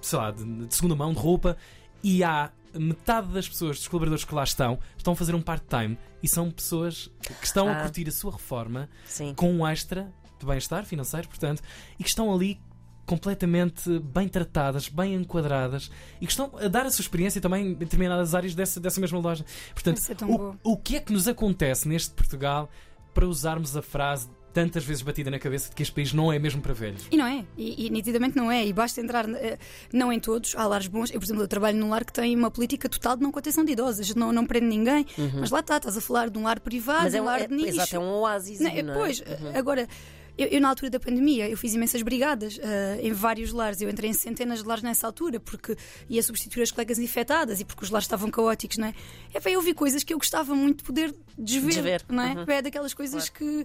sei 0.00 0.16
lá, 0.16 0.30
de, 0.30 0.44
de 0.66 0.72
segunda 0.72 0.94
mão, 0.94 1.12
de 1.12 1.18
roupa, 1.18 1.56
e 2.04 2.22
há 2.22 2.52
metade 2.74 3.28
das 3.32 3.48
pessoas, 3.48 3.78
dos 3.78 3.88
colaboradores 3.88 4.24
que 4.24 4.34
lá 4.34 4.44
estão, 4.44 4.78
estão 4.96 5.12
a 5.12 5.16
fazer 5.16 5.34
um 5.34 5.40
part-time 5.42 5.96
e 6.22 6.28
são 6.28 6.50
pessoas 6.50 7.10
que 7.40 7.46
estão 7.46 7.68
a 7.68 7.72
Ah. 7.72 7.82
curtir 7.82 8.06
a 8.08 8.12
sua 8.12 8.32
reforma 8.32 8.88
Sim. 9.06 9.32
com 9.34 9.50
um 9.52 9.66
extra 9.66 10.12
de 10.38 10.44
bem-estar 10.46 10.84
financeiro, 10.84 11.26
portanto, 11.28 11.62
e 11.98 12.02
que 12.02 12.08
estão 12.08 12.32
ali 12.34 12.60
completamente 13.06 13.98
bem 14.00 14.28
tratadas, 14.28 14.88
bem 14.88 15.14
enquadradas 15.14 15.90
e 16.20 16.26
que 16.26 16.32
estão 16.32 16.50
a 16.58 16.68
dar 16.68 16.86
a 16.86 16.90
sua 16.90 17.02
experiência 17.02 17.40
também 17.40 17.68
em 17.68 17.74
determinadas 17.74 18.34
áreas 18.34 18.54
dessa, 18.54 18.80
dessa 18.80 19.00
mesma 19.00 19.18
loja. 19.18 19.44
Portanto, 19.72 20.00
é 20.10 20.24
o, 20.24 20.56
o 20.62 20.76
que 20.76 20.96
é 20.96 21.00
que 21.00 21.12
nos 21.12 21.28
acontece 21.28 21.86
neste 21.86 22.12
Portugal 22.14 22.68
para 23.12 23.26
usarmos 23.26 23.76
a 23.76 23.82
frase 23.82 24.28
tantas 24.54 24.84
vezes 24.84 25.02
batida 25.02 25.30
na 25.30 25.38
cabeça 25.38 25.68
de 25.68 25.74
que 25.74 25.82
este 25.82 25.92
país 25.92 26.12
não 26.14 26.32
é 26.32 26.38
mesmo 26.38 26.62
para 26.62 26.72
velhos? 26.72 27.02
E 27.10 27.16
não 27.16 27.26
é, 27.26 27.44
e, 27.58 27.86
e 27.86 27.90
nitidamente 27.90 28.36
não 28.36 28.50
é, 28.50 28.64
e 28.64 28.72
basta 28.72 29.00
entrar, 29.00 29.28
eh, 29.28 29.58
não 29.92 30.10
em 30.12 30.20
todos, 30.20 30.54
há 30.56 30.66
lares 30.66 30.86
bons. 30.86 31.10
Eu, 31.10 31.18
por 31.20 31.26
exemplo, 31.26 31.42
eu 31.42 31.48
trabalho 31.48 31.76
num 31.76 31.90
lar 31.90 32.04
que 32.04 32.12
tem 32.12 32.34
uma 32.36 32.50
política 32.50 32.88
total 32.88 33.16
de 33.16 33.22
não 33.22 33.32
contenção 33.32 33.64
de 33.64 33.72
idosos, 33.72 34.14
não, 34.14 34.32
não 34.32 34.46
prende 34.46 34.66
ninguém, 34.66 35.04
mas 35.38 35.50
lá 35.50 35.60
está, 35.60 35.76
estás 35.76 35.96
a 35.96 36.00
falar 36.00 36.30
de 36.30 36.38
um 36.38 36.44
lar 36.44 36.60
privado, 36.60 37.02
Mas 37.02 37.12
de 37.12 37.18
é 37.18 37.20
um 37.20 37.24
um, 37.24 37.26
lar 37.26 37.40
é, 37.42 37.46
de 37.48 37.54
nicho. 37.54 37.68
exato, 37.68 37.96
é 37.96 37.98
um 37.98 38.08
oásis. 38.20 38.60
Não, 38.60 38.70
é, 38.70 38.82
não 38.82 38.94
é? 38.94 38.96
Pois, 38.96 39.22
agora. 39.54 39.88
Eu, 40.36 40.48
eu, 40.48 40.60
na 40.60 40.68
altura 40.68 40.90
da 40.90 41.00
pandemia, 41.00 41.48
eu 41.48 41.56
fiz 41.56 41.74
imensas 41.74 42.02
brigadas 42.02 42.58
eh, 42.60 43.00
em 43.02 43.12
vários 43.12 43.52
lares. 43.52 43.80
Eu 43.80 43.88
entrei 43.88 44.10
em 44.10 44.12
centenas 44.12 44.62
de 44.62 44.68
lares 44.68 44.82
nessa 44.82 45.06
altura, 45.06 45.38
porque 45.38 45.76
ia 46.08 46.22
substituir 46.22 46.62
as 46.62 46.72
colegas 46.72 46.98
infectadas 46.98 47.60
e 47.60 47.64
porque 47.64 47.84
os 47.84 47.90
lares 47.90 48.04
estavam 48.04 48.30
caóticos, 48.30 48.76
não 48.78 48.88
é? 48.88 48.94
É 49.32 49.40
pá, 49.40 49.50
eu 49.50 49.60
vi 49.60 49.72
coisas 49.72 50.02
que 50.02 50.12
eu 50.12 50.18
gostava 50.18 50.54
muito 50.54 50.78
de 50.78 50.84
poder 50.84 51.14
desver, 51.38 51.74
Desver, 51.74 52.04
não 52.08 52.22
é? 52.22 52.32
uhum. 52.34 52.44
É 52.48 52.62
daquelas 52.62 52.92
coisas 52.94 53.28
que, 53.28 53.64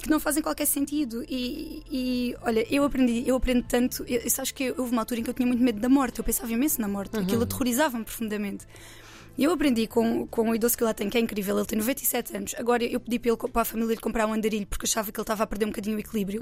que 0.00 0.08
não 0.08 0.20
fazem 0.20 0.42
qualquer 0.42 0.66
sentido. 0.66 1.24
E, 1.28 1.82
e, 1.90 2.36
olha, 2.42 2.64
eu 2.72 2.84
aprendi, 2.84 3.24
eu 3.26 3.34
aprendo 3.34 3.64
tanto. 3.64 4.04
Eu, 4.06 4.20
eu 4.20 4.32
acho 4.38 4.54
que 4.54 4.72
houve 4.76 4.92
uma 4.92 5.02
altura 5.02 5.20
em 5.20 5.24
que 5.24 5.30
eu 5.30 5.34
tinha 5.34 5.46
muito 5.46 5.62
medo 5.62 5.80
da 5.80 5.88
morte, 5.88 6.18
eu 6.18 6.24
pensava 6.24 6.52
imenso 6.52 6.80
na 6.80 6.86
morte, 6.86 7.16
aquilo 7.16 7.42
aterrorizava-me 7.42 8.04
profundamente. 8.04 8.64
E 9.38 9.44
eu 9.44 9.52
aprendi 9.52 9.86
com, 9.86 10.26
com 10.26 10.50
o 10.50 10.54
idoso 10.54 10.76
que 10.76 10.84
lá 10.84 10.94
tem, 10.94 11.10
que 11.10 11.18
é 11.18 11.20
incrível, 11.20 11.58
ele 11.58 11.66
tem 11.66 11.78
97 11.78 12.36
anos. 12.36 12.54
Agora 12.56 12.82
eu 12.84 12.98
pedi 12.98 13.18
para, 13.18 13.30
ele, 13.30 13.38
para 13.52 13.62
a 13.62 13.64
família 13.64 13.94
lhe 13.94 14.00
comprar 14.00 14.26
um 14.26 14.32
andarilho 14.32 14.66
porque 14.66 14.86
achava 14.86 15.12
que 15.12 15.18
ele 15.18 15.22
estava 15.22 15.42
a 15.42 15.46
perder 15.46 15.66
um 15.66 15.68
bocadinho 15.68 15.96
o 15.96 16.00
equilíbrio. 16.00 16.40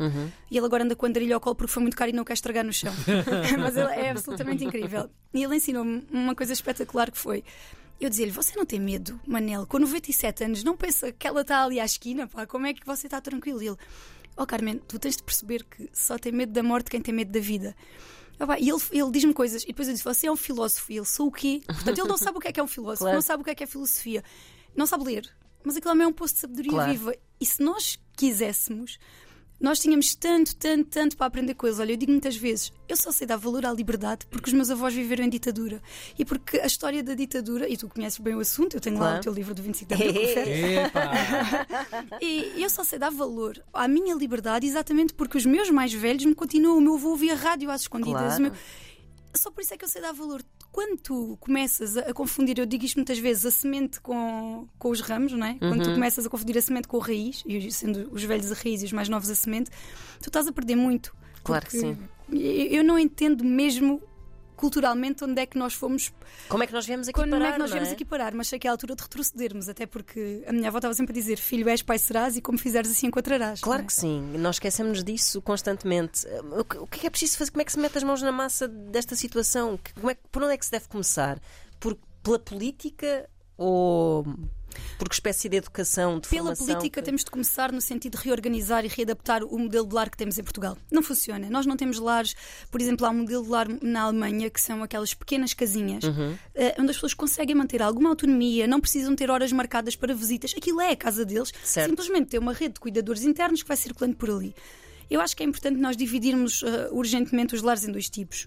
E 0.50 0.56
ele 0.56 0.66
agora 0.66 0.84
anda 0.84 0.94
com 0.94 1.04
o 1.04 1.08
andarilho 1.08 1.34
ao 1.34 1.40
colo 1.40 1.56
porque 1.56 1.72
foi 1.72 1.82
muito 1.82 1.96
caro 1.96 2.10
e 2.10 2.14
não 2.14 2.24
quer 2.24 2.34
estragar 2.34 2.64
no 2.64 2.72
chão. 2.72 2.92
Mas 3.58 3.76
ele 3.76 3.92
é 3.92 4.10
absolutamente 4.10 4.64
incrível. 4.64 5.10
E 5.32 5.42
ele 5.42 5.56
ensinou-me 5.56 6.06
uma 6.10 6.34
coisa 6.34 6.52
espetacular 6.52 7.10
que 7.10 7.18
foi. 7.18 7.42
Eu 8.00 8.10
dizia-lhe: 8.10 8.32
Você 8.32 8.56
não 8.56 8.64
tem 8.64 8.80
medo, 8.80 9.20
Manel? 9.26 9.66
Com 9.66 9.78
97 9.78 10.44
anos, 10.44 10.64
não 10.64 10.76
pensa 10.76 11.12
que 11.12 11.26
ela 11.26 11.40
está 11.42 11.64
ali 11.64 11.80
à 11.80 11.84
esquina? 11.84 12.26
Pá, 12.26 12.46
como 12.46 12.66
é 12.66 12.74
que 12.74 12.84
você 12.84 13.06
está 13.06 13.20
tranquilo? 13.20 13.62
E 13.62 13.68
ele: 13.68 13.76
Oh, 14.36 14.46
Carmen, 14.46 14.80
tu 14.88 14.98
tens 14.98 15.16
de 15.16 15.22
perceber 15.22 15.64
que 15.64 15.88
só 15.92 16.18
tem 16.18 16.32
medo 16.32 16.52
da 16.52 16.62
morte 16.62 16.90
quem 16.90 17.00
tem 17.00 17.14
medo 17.14 17.30
da 17.30 17.40
vida. 17.40 17.74
E 18.60 18.68
ele, 18.70 18.78
ele 18.92 19.10
diz-me 19.10 19.32
coisas, 19.34 19.62
e 19.62 19.66
depois 19.68 19.88
eu 19.88 19.94
disse: 19.94 20.04
Você 20.04 20.26
é 20.26 20.32
um 20.32 20.36
filósofo. 20.36 20.90
E 20.92 20.96
ele: 20.96 21.06
Sou 21.06 21.28
o 21.28 21.32
quê? 21.32 21.62
Portanto, 21.66 21.98
ele 21.98 22.08
não 22.08 22.16
sabe 22.18 22.38
o 22.38 22.40
que 22.40 22.48
é 22.48 22.52
que 22.52 22.60
é 22.60 22.62
um 22.62 22.66
filósofo, 22.68 23.04
Claro. 23.04 23.14
não 23.16 23.22
sabe 23.22 23.42
o 23.42 23.44
que 23.44 23.50
é 23.50 23.54
que 23.54 23.64
é 23.64 23.66
filosofia, 23.66 24.22
não 24.76 24.86
sabe 24.86 25.04
ler. 25.04 25.28
Mas 25.62 25.76
aquilo 25.76 26.02
é 26.02 26.06
um 26.06 26.12
posto 26.12 26.34
de 26.34 26.40
sabedoria 26.40 26.70
Claro. 26.72 26.90
viva. 26.92 27.14
E 27.40 27.46
se 27.46 27.62
nós 27.62 27.98
quiséssemos, 28.16 28.98
nós 29.60 29.78
tínhamos 29.78 30.14
tanto, 30.14 30.54
tanto, 30.56 30.84
tanto 30.90 31.16
para 31.16 31.26
aprender 31.26 31.54
coisas. 31.54 31.80
Olha, 31.80 31.92
eu 31.92 31.96
digo 31.96 32.10
muitas 32.12 32.36
vezes: 32.36 32.72
eu 32.88 32.96
só 32.96 33.10
sei 33.10 33.26
dar 33.26 33.36
valor 33.36 33.64
à 33.64 33.72
liberdade 33.72 34.26
porque 34.26 34.48
os 34.48 34.52
meus 34.52 34.70
avós 34.70 34.92
viveram 34.92 35.24
em 35.24 35.28
ditadura. 35.30 35.80
E 36.18 36.24
porque 36.24 36.58
a 36.58 36.66
história 36.66 37.02
da 37.02 37.14
ditadura, 37.14 37.68
e 37.68 37.76
tu 37.76 37.88
conheces 37.88 38.18
bem 38.18 38.34
o 38.34 38.40
assunto, 38.40 38.74
eu 38.76 38.80
tenho 38.80 38.96
lá 38.96 39.02
Claro. 39.06 39.18
o 39.20 39.22
teu 39.22 39.32
livro 39.32 39.54
do 39.54 39.62
25 39.62 39.94
de 39.94 40.02
abril! 40.02 40.20
E 42.20 42.62
eu 42.62 42.68
só 42.70 42.84
sei 42.84 42.98
dar 42.98 43.10
valor 43.10 43.62
à 43.72 43.86
minha 43.88 44.14
liberdade 44.14 44.66
exatamente 44.66 45.14
porque 45.14 45.36
os 45.38 45.46
meus 45.46 45.70
mais 45.70 45.92
velhos 45.92 46.24
me 46.24 46.34
continuam. 46.34 46.78
O 46.78 46.80
meu 46.80 46.94
avô 46.94 47.10
ouvia 47.10 47.34
rádio 47.34 47.70
às 47.70 47.82
escondidas. 47.82 48.36
Claro. 48.36 48.42
meu- 48.42 48.52
Só 49.34 49.50
por 49.50 49.60
isso 49.62 49.74
é 49.74 49.76
que 49.76 49.84
eu 49.84 49.88
sei 49.88 50.00
dar 50.02 50.12
valor. 50.12 50.42
Quando 50.74 50.98
tu 51.00 51.36
começas 51.38 51.96
a, 51.96 52.12
confundir, 52.12 52.58
eu 52.58 52.66
digo 52.66 52.84
isto 52.84 52.96
muitas 52.96 53.16
vezes, 53.16 53.46
a 53.46 53.50
semente 53.52 54.00
com, 54.00 54.66
com 54.76 54.90
os 54.90 55.00
ramos, 55.00 55.30
não 55.32 55.46
é? 55.46 55.54
Quando 55.54 55.84
tu 55.84 55.88
Uhum. 55.90 55.94
começas 55.94 56.26
a 56.26 56.28
confundir 56.28 56.58
a 56.58 56.62
semente 56.62 56.88
com 56.88 57.00
a 57.00 57.06
raiz, 57.06 57.44
e 57.46 57.70
sendo 57.70 58.08
os 58.12 58.24
velhos 58.24 58.50
a 58.50 58.56
raiz 58.56 58.82
e 58.82 58.86
os 58.86 58.92
mais 58.92 59.08
novos 59.08 59.30
a 59.30 59.36
semente, 59.36 59.70
tu 60.20 60.28
estás 60.28 60.48
a 60.48 60.52
perder 60.52 60.74
muito. 60.74 61.14
Claro 61.44 61.64
que 61.66 61.78
sim. 61.78 61.96
Eu 62.28 62.82
não 62.82 62.98
entendo 62.98 63.44
mesmo 63.44 64.02
culturalmente 64.56 65.24
onde 65.24 65.40
é 65.40 65.46
que 65.46 65.58
nós 65.58 65.74
fomos 65.74 66.12
Como 66.48 66.62
é 66.62 66.66
que 66.66 66.72
nós 66.72 66.86
viemos 66.86 67.08
aqui 67.08 67.14
quando 67.18 67.30
parar? 67.30 67.48
é 67.48 67.52
que 67.52 67.58
nós 67.58 67.70
viemos 67.70 67.90
aqui 67.90 68.04
parar? 68.04 68.34
Mas 68.34 68.48
sei 68.48 68.58
que 68.58 68.66
é 68.66 68.70
a 68.70 68.72
altura 68.72 68.94
de 68.96 69.02
retrocedermos, 69.02 69.68
até 69.68 69.86
porque 69.86 70.44
a 70.46 70.52
minha 70.52 70.68
avó 70.68 70.78
estava 70.78 70.94
sempre 70.94 71.12
a 71.12 71.14
dizer: 71.14 71.36
Filho, 71.36 71.68
és, 71.68 71.82
pai 71.82 71.98
serás, 71.98 72.36
e 72.36 72.40
como 72.40 72.58
fizeres 72.58 72.90
assim 72.90 73.06
encontrarás. 73.06 73.60
Claro 73.60 73.82
é? 73.82 73.86
que 73.86 73.92
sim, 73.92 74.20
nós 74.38 74.56
esquecemos 74.56 75.02
disso 75.02 75.40
constantemente. 75.42 76.26
O 76.58 76.64
que, 76.64 76.78
o 76.78 76.86
que 76.86 77.06
é 77.06 77.10
preciso 77.10 77.38
fazer? 77.38 77.50
Como 77.50 77.62
é 77.62 77.64
que 77.64 77.72
se 77.72 77.78
mete 77.78 77.98
as 77.98 78.04
mãos 78.04 78.22
na 78.22 78.32
massa 78.32 78.68
desta 78.68 79.14
situação? 79.16 79.78
Como 79.94 80.10
é, 80.10 80.16
por 80.30 80.42
onde 80.42 80.54
é 80.54 80.56
que 80.56 80.64
se 80.64 80.72
deve 80.72 80.88
começar? 80.88 81.40
Por, 81.78 81.96
pela 82.22 82.38
política 82.38 83.28
ou 83.56 84.24
por 84.98 85.08
que 85.08 85.14
espécie 85.14 85.48
de 85.48 85.56
educação, 85.56 86.18
de 86.20 86.28
Pela 86.28 86.42
formação? 86.54 86.66
política, 86.66 87.00
que- 87.00 87.04
temos 87.04 87.24
de 87.24 87.30
começar 87.30 87.72
no 87.72 87.80
sentido 87.80 88.16
de 88.18 88.24
reorganizar 88.24 88.84
e 88.84 88.88
readaptar 88.88 89.42
o 89.44 89.58
modelo 89.58 89.86
de 89.86 89.94
lar 89.94 90.10
que 90.10 90.16
temos 90.16 90.38
em 90.38 90.42
Portugal. 90.42 90.76
Não 90.90 91.02
funciona. 91.02 91.48
Nós 91.50 91.66
não 91.66 91.76
temos 91.76 91.98
lares, 91.98 92.34
por 92.70 92.80
exemplo, 92.80 93.06
há 93.06 93.10
um 93.10 93.14
modelo 93.22 93.42
de 93.44 93.50
lar 93.50 93.66
na 93.82 94.02
Alemanha 94.02 94.48
que 94.50 94.60
são 94.60 94.82
aquelas 94.82 95.14
pequenas 95.14 95.54
casinhas 95.54 96.04
Uhum. 96.04 96.36
eh, 96.54 96.74
onde 96.78 96.90
as 96.90 96.96
pessoas 96.96 97.14
conseguem 97.14 97.54
manter 97.54 97.82
alguma 97.82 98.08
autonomia, 98.10 98.66
não 98.66 98.80
precisam 98.80 99.14
ter 99.16 99.30
horas 99.30 99.52
marcadas 99.52 99.96
para 99.96 100.14
visitas. 100.14 100.54
Aquilo 100.56 100.80
é 100.80 100.90
a 100.92 100.96
casa 100.96 101.24
deles. 101.24 101.52
Certo. 101.62 101.88
Simplesmente 101.90 102.28
ter 102.30 102.38
uma 102.38 102.52
rede 102.52 102.74
de 102.74 102.80
cuidadores 102.80 103.22
internos 103.24 103.62
que 103.62 103.68
vai 103.68 103.76
circulando 103.76 104.16
por 104.16 104.30
ali. 104.30 104.54
Eu 105.10 105.20
acho 105.20 105.36
que 105.36 105.42
é 105.42 105.46
importante 105.46 105.78
nós 105.78 105.96
dividirmos 105.96 106.62
eh, 106.62 106.88
urgentemente 106.90 107.54
os 107.54 107.62
lares 107.62 107.84
em 107.84 107.92
dois 107.92 108.08
tipos. 108.08 108.46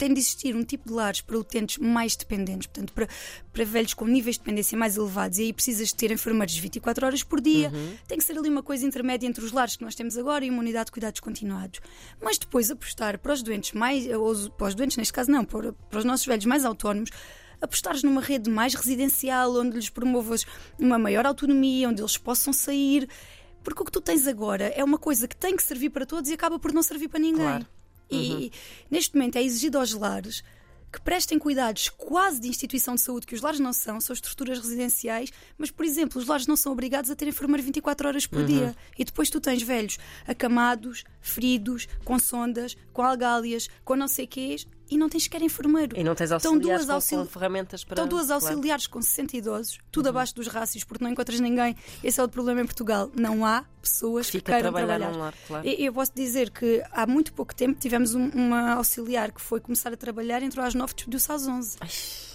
Tem 0.00 0.14
de 0.14 0.18
existir 0.18 0.56
um 0.56 0.64
tipo 0.64 0.88
de 0.88 0.94
lares 0.94 1.20
para 1.20 1.38
utentes 1.38 1.76
mais 1.76 2.16
dependentes, 2.16 2.66
portanto, 2.66 2.90
para, 2.94 3.06
para 3.52 3.64
velhos 3.66 3.92
com 3.92 4.06
níveis 4.06 4.36
de 4.36 4.40
dependência 4.40 4.78
mais 4.78 4.96
elevados, 4.96 5.38
e 5.38 5.42
aí 5.42 5.52
precisas 5.52 5.88
de 5.88 5.94
ter 5.94 6.10
enfermeiros 6.10 6.56
24 6.56 7.04
horas 7.04 7.22
por 7.22 7.38
dia. 7.38 7.70
Tem 8.08 8.16
que 8.16 8.24
ser 8.24 8.38
ali 8.38 8.48
uma 8.48 8.62
coisa 8.62 8.86
intermédia 8.86 9.26
entre 9.26 9.44
os 9.44 9.52
lares 9.52 9.76
que 9.76 9.84
nós 9.84 9.94
temos 9.94 10.16
agora 10.16 10.42
e 10.42 10.48
uma 10.48 10.60
unidade 10.60 10.86
de 10.86 10.92
cuidados 10.92 11.20
continuados. 11.20 11.80
Mas 12.18 12.38
depois 12.38 12.70
apostar 12.70 13.18
para 13.18 13.34
os 13.34 13.42
doentes 13.42 13.72
mais, 13.72 14.06
ou 14.06 14.50
para 14.52 14.68
os 14.68 14.74
doentes, 14.74 14.96
neste 14.96 15.12
caso 15.12 15.30
não, 15.30 15.44
para, 15.44 15.74
para 15.74 15.98
os 15.98 16.04
nossos 16.06 16.24
velhos 16.24 16.46
mais 16.46 16.64
autónomos, 16.64 17.10
apostares 17.60 18.02
numa 18.02 18.22
rede 18.22 18.48
mais 18.48 18.72
residencial, 18.74 19.54
onde 19.54 19.76
lhes 19.76 19.90
promovas 19.90 20.46
uma 20.78 20.98
maior 20.98 21.26
autonomia, 21.26 21.90
onde 21.90 22.00
eles 22.00 22.16
possam 22.16 22.54
sair. 22.54 23.06
Porque 23.62 23.82
o 23.82 23.84
que 23.84 23.92
tu 23.92 24.00
tens 24.00 24.26
agora 24.26 24.68
é 24.68 24.82
uma 24.82 24.96
coisa 24.96 25.28
que 25.28 25.36
tem 25.36 25.54
que 25.54 25.62
servir 25.62 25.90
para 25.90 26.06
todos 26.06 26.30
e 26.30 26.32
acaba 26.32 26.58
por 26.58 26.72
não 26.72 26.82
servir 26.82 27.08
para 27.08 27.20
ninguém. 27.20 27.44
Claro. 27.44 27.66
E 28.10 28.52
neste 28.90 29.14
momento 29.14 29.36
é 29.36 29.42
exigido 29.42 29.78
aos 29.78 29.92
lares 29.92 30.42
que 30.92 31.00
prestem 31.00 31.38
cuidados 31.38 31.88
quase 31.88 32.40
de 32.40 32.48
instituição 32.48 32.96
de 32.96 33.00
saúde, 33.00 33.26
que 33.26 33.34
os 33.34 33.40
lares 33.40 33.60
não 33.60 33.72
são, 33.72 34.00
são 34.00 34.12
estruturas 34.12 34.58
residenciais, 34.58 35.30
mas, 35.56 35.70
por 35.70 35.86
exemplo, 35.86 36.20
os 36.20 36.26
lares 36.26 36.46
não 36.46 36.56
são 36.56 36.72
obrigados 36.72 37.10
a 37.10 37.16
ter 37.16 37.28
enfermeiro 37.28 37.62
24 37.62 38.08
horas 38.08 38.26
por 38.26 38.44
dia. 38.44 38.74
E 38.98 39.04
depois 39.04 39.30
tu 39.30 39.40
tens 39.40 39.62
velhos 39.62 39.98
acamados, 40.26 41.04
feridos, 41.20 41.86
com 42.04 42.18
sondas, 42.18 42.76
com 42.92 43.02
algálias, 43.02 43.68
com 43.84 43.94
não 43.94 44.08
sei 44.08 44.26
quês, 44.26 44.66
e 44.90 44.98
não 44.98 45.08
tens 45.08 45.22
sequer 45.24 45.40
enfermeiro. 45.42 45.96
E 45.96 46.02
não 46.02 46.14
tens 46.14 46.30
Estão 46.30 46.52
auxiliares 46.54 46.84
duas 46.84 46.86
com, 46.86 46.92
auxili- 46.94 47.22
com 47.22 47.28
ferramentas 47.28 47.84
para. 47.84 47.94
Estão 47.94 48.08
duas 48.08 48.26
claro. 48.26 48.42
Uhum. 48.44 48.50
auxiliares 48.50 48.86
com 48.86 49.00
60 49.02 49.36
idosos, 49.36 49.78
tudo 49.92 50.08
abaixo 50.08 50.34
dos 50.34 50.46
rácios, 50.48 50.82
porque 50.84 51.04
não 51.04 51.10
encontras 51.10 51.38
ninguém. 51.40 51.76
Esse 52.02 52.20
é 52.20 52.24
o 52.24 52.28
problema 52.28 52.60
em 52.60 52.66
Portugal. 52.66 53.10
Não 53.14 53.46
há 53.46 53.64
pessoas 53.80 54.26
que 54.26 54.32
Fica 54.38 54.52
a 54.52 54.56
queiram 54.56 54.72
trabalhar 54.72 54.98
trabalhar. 54.98 55.18
lar, 55.18 55.34
claro. 55.46 55.66
E 55.66 55.84
eu 55.84 55.92
posso 55.92 56.12
dizer 56.14 56.50
que 56.50 56.82
há 56.92 57.06
muito 57.06 57.32
pouco 57.32 57.54
tempo 57.54 57.78
tivemos 57.78 58.14
um- 58.14 58.28
uma 58.30 58.72
auxiliar 58.74 59.30
que 59.32 59.40
foi 59.40 59.60
começar 59.60 59.92
a 59.92 59.96
trabalhar, 59.96 60.42
entrou 60.42 60.64
às 60.66 60.74
9 60.74 60.92
e 60.92 60.96
despediu-se 60.96 61.30
às 61.32 61.46
11. 61.46 61.78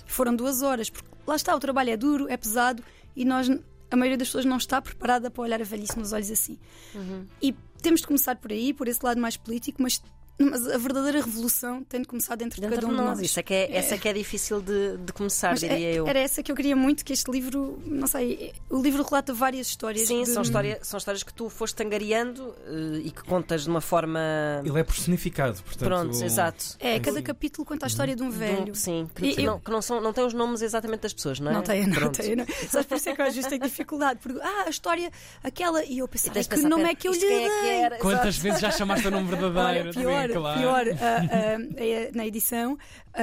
Foram 0.07 0.35
duas 0.35 0.61
horas, 0.61 0.89
porque 0.89 1.07
lá 1.27 1.35
está, 1.35 1.55
o 1.55 1.59
trabalho 1.59 1.89
é 1.89 1.97
duro, 1.97 2.27
é 2.29 2.37
pesado 2.37 2.83
e 3.15 3.25
nós, 3.25 3.49
a 3.91 3.95
maioria 3.95 4.17
das 4.17 4.27
pessoas 4.27 4.45
não 4.45 4.57
está 4.57 4.81
preparada 4.81 5.29
para 5.31 5.41
olhar 5.43 5.61
a 5.61 5.63
velhice 5.65 5.97
nos 5.97 6.13
olhos 6.13 6.29
assim. 6.31 6.57
Uhum. 6.93 7.25
E 7.41 7.53
temos 7.81 8.01
de 8.01 8.07
começar 8.07 8.35
por 8.37 8.51
aí, 8.51 8.73
por 8.73 8.87
esse 8.87 8.99
lado 9.03 9.19
mais 9.19 9.37
político, 9.37 9.81
mas, 9.81 10.01
mas 10.37 10.67
a 10.67 10.77
verdadeira 10.77 11.21
revolução 11.21 11.83
tem 11.83 12.01
de 12.01 12.07
começar 12.07 12.35
dentro, 12.35 12.59
Dentro 12.59 12.75
de 12.77 12.81
cada 12.81 12.87
um 12.87 12.89
de 12.91 12.95
de 12.97 13.01
nós. 13.07 13.17
nós. 13.19 13.25
Isso 13.25 13.39
é 13.39 13.43
que 13.43 13.53
é, 13.53 13.75
essa 13.77 13.95
é 13.95 13.97
que 13.97 14.07
é 14.09 14.13
difícil 14.13 14.61
de, 14.61 14.97
de 14.97 15.13
começar, 15.13 15.51
Mas 15.51 15.59
diria 15.61 15.77
é- 15.77 15.93
eu. 15.95 16.07
Era 16.07 16.19
essa 16.19 16.43
que 16.43 16.51
eu 16.51 16.55
queria 16.55 16.75
muito, 16.75 17.03
que 17.05 17.13
este 17.13 17.29
livro, 17.31 17.81
não 17.85 18.07
sei, 18.07 18.53
o 18.69 18.81
livro 18.81 19.03
relata 19.03 19.33
várias 19.33 19.67
histórias. 19.67 20.07
Sim, 20.07 20.23
de- 20.23 20.29
são, 20.29 20.41
história, 20.43 20.79
são 20.81 20.97
histórias 20.97 21.23
que 21.23 21.33
tu 21.33 21.49
foste 21.49 21.81
angariando 21.83 22.53
eh, 22.65 23.01
e 23.05 23.11
que 23.11 23.23
contas 23.23 23.63
de 23.63 23.69
uma 23.69 23.81
forma. 23.81 24.19
Ele 24.63 24.79
é 24.79 24.83
personificado, 24.83 25.61
portanto. 25.63 25.87
Pronto, 25.87 26.23
exato. 26.23 26.75
É, 26.79 26.99
cada 26.99 27.21
capítulo 27.21 27.65
conta 27.65 27.85
a 27.85 27.87
história 27.87 28.15
de 28.15 28.21
um 28.23 28.29
De 28.29 28.35
um- 28.35 28.39
velho. 28.39 28.75
sim, 28.75 29.07
que, 29.15 29.25
E 29.25 29.43
eu- 29.43 29.51
não, 29.53 29.59
que 29.59 29.71
não, 29.71 29.81
são, 29.81 30.01
não 30.01 30.11
tem 30.13 30.25
os 30.25 30.33
nomes 30.33 30.61
exatamente 30.61 31.01
das 31.01 31.13
pessoas, 31.13 31.39
não 31.39 31.51
é? 31.51 31.53
Não 31.53 31.61
tem, 31.61 31.85
não 31.87 31.93
Pronto. 31.95 32.21
tem. 32.21 32.35
Não. 32.35 32.45
Sabes 32.69 32.85
por 32.87 32.97
isso 32.97 33.09
é 33.09 33.15
que 33.15 33.21
eu 33.21 33.25
às 33.25 33.35
vezes 33.35 33.49
tenho 33.49 33.61
dificuldade. 33.61 34.19
Porque, 34.21 34.39
ah, 34.41 34.63
a 34.67 34.69
história, 34.69 35.11
aquela. 35.43 35.83
E 35.85 35.99
eu 35.99 36.05
E 36.05 36.09
pensava, 36.09 36.33
tens 36.33 36.43
de 36.45 36.49
que 36.49 36.55
pensar, 36.55 36.69
nome 36.69 36.83
pera, 36.83 36.91
é 36.91 36.95
que 36.95 37.07
eu 37.07 37.11
lhe 37.13 37.17
é 37.17 37.21
que 37.49 37.61
dei? 37.61 37.69
era? 37.69 37.97
Quantas 37.97 38.27
Exato. 38.35 38.43
vezes 38.43 38.59
já 38.59 38.71
chamaste 38.71 39.07
o 39.07 39.11
nome 39.11 39.27
verdadeiro? 39.29 39.89
Olha, 39.89 39.93
pior, 39.93 40.24
Sim, 40.33 40.39
claro. 40.39 40.59
pior. 40.59 40.85
ah, 41.01 41.21
ah, 41.31 41.81
é, 41.83 42.11
na 42.13 42.25
edição, 42.25 42.77
ah, 43.13 43.19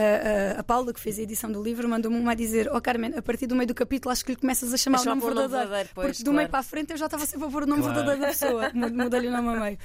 ah, 0.57 0.61
a 0.61 0.63
Paula, 0.63 0.93
que 0.93 1.01
fez 1.01 1.19
a 1.19 1.23
edição 1.23 1.51
do 1.51 1.63
livro, 1.63 1.89
mandou-me 1.89 2.19
uma 2.19 2.33
a 2.33 2.35
dizer: 2.35 2.69
Ó 2.73 2.81
Carmen, 2.81 3.13
a 3.17 3.23
partir 3.23 3.47
do 3.47 3.55
meio 3.55 3.67
do 3.69 3.75
capítulo 3.75 4.13
acho 4.13 4.25
que 4.25 4.33
lhe 4.33 4.37
começas 4.37 4.73
a 4.73 4.77
chamar 4.77 4.99
A 4.99 5.03
o 5.03 5.05
nome 5.05 5.21
verdadeiro. 5.23 5.51
verdadeiro, 5.53 5.89
pois, 5.95 6.07
porque 6.09 6.23
do 6.25 6.31
meio 6.33 6.49
claro. 6.49 6.51
para 6.51 6.61
a 6.61 6.63
frente 6.63 6.91
eu 6.91 6.97
já 6.97 7.07
estava 7.07 7.27
sempre 7.27 7.47
a 7.47 7.51
pôr 7.51 7.63
o 7.63 7.67
nome 7.67 7.83
Claro. 7.83 7.95
verdadeiro 7.97 8.21
da 8.23 8.29
pessoa. 8.29 8.71
Mu- 8.75 8.91
Mudei-lhe 9.05 9.29
o 9.29 9.33
nome 9.33 9.49
a 9.49 9.61
meio. 9.61 9.79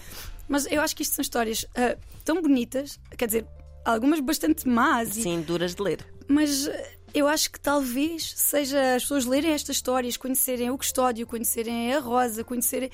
Mas 0.50 0.66
eu 0.72 0.82
acho 0.82 0.96
que 0.96 1.04
isto 1.04 1.14
são 1.16 1.22
histórias 1.22 1.66
ah, 1.76 1.98
tão 2.24 2.42
bonitas, 2.42 3.00
quer 3.18 3.26
dizer, 3.26 3.46
algumas 3.84 4.20
bastante 4.20 4.68
más 4.68 5.18
e 5.18 5.24
Sim, 5.24 5.42
duras 5.42 5.76
de 5.76 5.82
ler. 5.82 6.06
mas 6.28 6.70
eu 7.14 7.28
acho 7.28 7.52
que 7.52 7.60
talvez 7.60 8.34
seja 8.36 8.96
as 8.96 9.04
pessoas 9.04 9.26
lerem 9.26 9.52
estas 9.52 9.78
histórias, 9.78 10.16
conhecerem 10.18 10.70
o 10.70 10.78
Custódio, 10.78 11.26
conhecerem 11.26 11.94
a 11.94 12.00
Rosa, 12.00 12.44
conhecerem. 12.44 12.90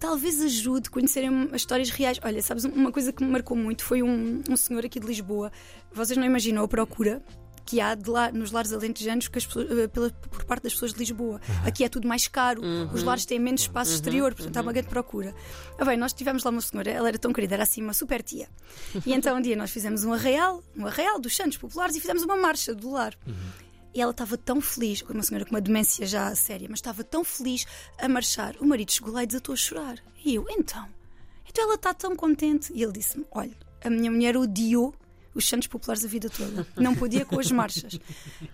Talvez 0.00 0.40
ajude 0.40 0.88
a 0.88 0.90
conhecerem 0.90 1.48
as 1.52 1.60
histórias 1.60 1.90
reais. 1.90 2.18
Olha, 2.24 2.40
sabes, 2.42 2.64
uma 2.64 2.90
coisa 2.90 3.12
que 3.12 3.22
me 3.22 3.30
marcou 3.30 3.56
muito 3.56 3.84
foi 3.84 4.02
um, 4.02 4.42
um 4.48 4.56
senhor 4.56 4.84
aqui 4.84 4.98
de 4.98 5.06
Lisboa. 5.06 5.52
Vocês 5.92 6.16
não 6.16 6.24
imaginam 6.26 6.64
a 6.64 6.68
procura 6.68 7.22
que 7.66 7.80
há 7.80 7.94
de 7.94 8.10
lá, 8.10 8.32
nos 8.32 8.50
lares 8.50 8.72
alentejanos 8.72 9.28
que 9.28 9.38
as 9.38 9.46
pessoas- 9.46 9.70
eh, 9.70 9.86
pela, 9.86 10.10
por 10.10 10.42
parte 10.44 10.64
das 10.64 10.72
pessoas 10.72 10.92
de 10.92 10.98
Lisboa. 10.98 11.40
Aqui 11.64 11.84
é 11.84 11.88
tudo 11.88 12.08
mais 12.08 12.26
caro, 12.26 12.62
os 12.92 13.04
lares 13.04 13.24
têm 13.24 13.38
menos 13.38 13.60
espaço 13.60 13.92
exterior, 13.94 14.34
portanto 14.34 14.56
há 14.56 14.60
uma 14.62 14.72
grande 14.72 14.88
procura. 14.88 15.32
Ah, 15.78 15.84
bem, 15.84 15.96
nós 15.96 16.12
tivemos 16.12 16.42
lá 16.42 16.50
uma 16.50 16.60
senhora, 16.62 16.90
ela 16.90 17.06
era 17.06 17.18
tão 17.18 17.32
querida, 17.32 17.54
era 17.54 17.62
assim 17.62 17.80
uma 17.82 17.92
super 17.92 18.22
tia. 18.22 18.48
E 19.06 19.12
então 19.12 19.36
um 19.36 19.40
dia 19.40 19.54
nós 19.54 19.70
fizemos 19.70 20.02
um 20.02 20.12
arraial, 20.12 20.64
um 20.76 20.84
arraial 20.86 21.20
dos 21.20 21.36
Santos 21.36 21.58
Populares 21.58 21.94
e 21.94 22.00
fizemos 22.00 22.24
uma 22.24 22.36
marcha 22.36 22.74
do 22.74 22.90
lar. 22.90 23.14
E 23.92 24.00
ela 24.00 24.12
estava 24.12 24.36
tão 24.36 24.60
feliz, 24.60 25.02
uma 25.02 25.22
senhora 25.22 25.44
com 25.44 25.50
uma 25.50 25.60
demência 25.60 26.06
já 26.06 26.32
séria, 26.34 26.68
mas 26.68 26.78
estava 26.78 27.02
tão 27.02 27.24
feliz 27.24 27.66
a 27.98 28.08
marchar. 28.08 28.56
O 28.60 28.66
marido 28.66 28.92
chegou 28.92 29.12
lá 29.12 29.24
e 29.24 29.26
desatou 29.26 29.52
a 29.52 29.56
chorar. 29.56 29.98
E 30.24 30.34
eu, 30.34 30.46
então? 30.48 30.88
Então 31.48 31.64
ela 31.64 31.74
está 31.74 31.92
tão 31.92 32.14
contente. 32.14 32.72
E 32.72 32.82
ele 32.82 32.92
disse-me: 32.92 33.26
Olha, 33.32 33.56
a 33.82 33.90
minha 33.90 34.10
mulher 34.10 34.36
odiou 34.36 34.94
os 35.34 35.48
Santos 35.48 35.66
Populares 35.66 36.04
a 36.04 36.08
vida 36.08 36.30
toda. 36.30 36.66
Não 36.76 36.94
podia 36.94 37.24
com 37.24 37.38
as 37.38 37.50
marchas. 37.50 37.98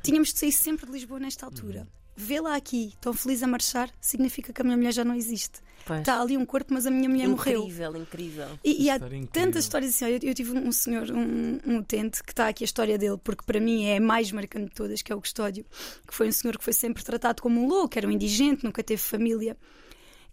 Tínhamos 0.02 0.32
de 0.32 0.38
sair 0.38 0.52
sempre 0.52 0.86
de 0.86 0.92
Lisboa 0.92 1.20
nesta 1.20 1.44
altura. 1.44 1.86
Vê-la 2.16 2.56
aqui, 2.56 2.94
tão 3.00 3.12
feliz 3.12 3.42
a 3.42 3.46
marchar, 3.46 3.90
significa 4.00 4.52
que 4.52 4.62
a 4.62 4.64
minha 4.64 4.76
mulher 4.76 4.92
já 4.92 5.04
não 5.04 5.14
existe. 5.14 5.60
Pois. 5.84 6.00
Está 6.00 6.20
ali 6.20 6.36
um 6.36 6.44
corpo, 6.44 6.74
mas 6.74 6.86
a 6.86 6.90
minha 6.90 7.08
mulher 7.08 7.28
morreu. 7.28 7.60
incrível, 7.60 7.96
incrível. 7.96 8.58
E, 8.64 8.84
e 8.84 8.90
há 8.90 8.96
incrível. 8.96 9.28
tantas 9.30 9.64
histórias 9.64 9.94
assim. 9.94 10.06
Eu, 10.06 10.18
eu 10.22 10.34
tive 10.34 10.52
um 10.52 10.72
senhor, 10.72 11.10
um, 11.10 11.60
um 11.64 11.78
utente, 11.78 12.24
que 12.24 12.32
está 12.32 12.48
aqui 12.48 12.64
a 12.64 12.66
história 12.66 12.98
dele, 12.98 13.18
porque 13.22 13.44
para 13.44 13.60
mim 13.60 13.84
é 13.84 13.98
a 13.98 14.00
mais 14.00 14.32
marcante 14.32 14.70
de 14.70 14.74
todas, 14.74 15.02
que 15.02 15.12
é 15.12 15.14
o 15.14 15.20
Custódio, 15.20 15.64
que 16.06 16.14
foi 16.14 16.28
um 16.28 16.32
senhor 16.32 16.58
que 16.58 16.64
foi 16.64 16.72
sempre 16.72 17.04
tratado 17.04 17.40
como 17.40 17.62
um 17.62 17.68
louco, 17.68 17.96
era 17.96 18.08
um 18.08 18.10
indigente, 18.10 18.64
nunca 18.64 18.82
teve 18.82 19.00
família. 19.00 19.56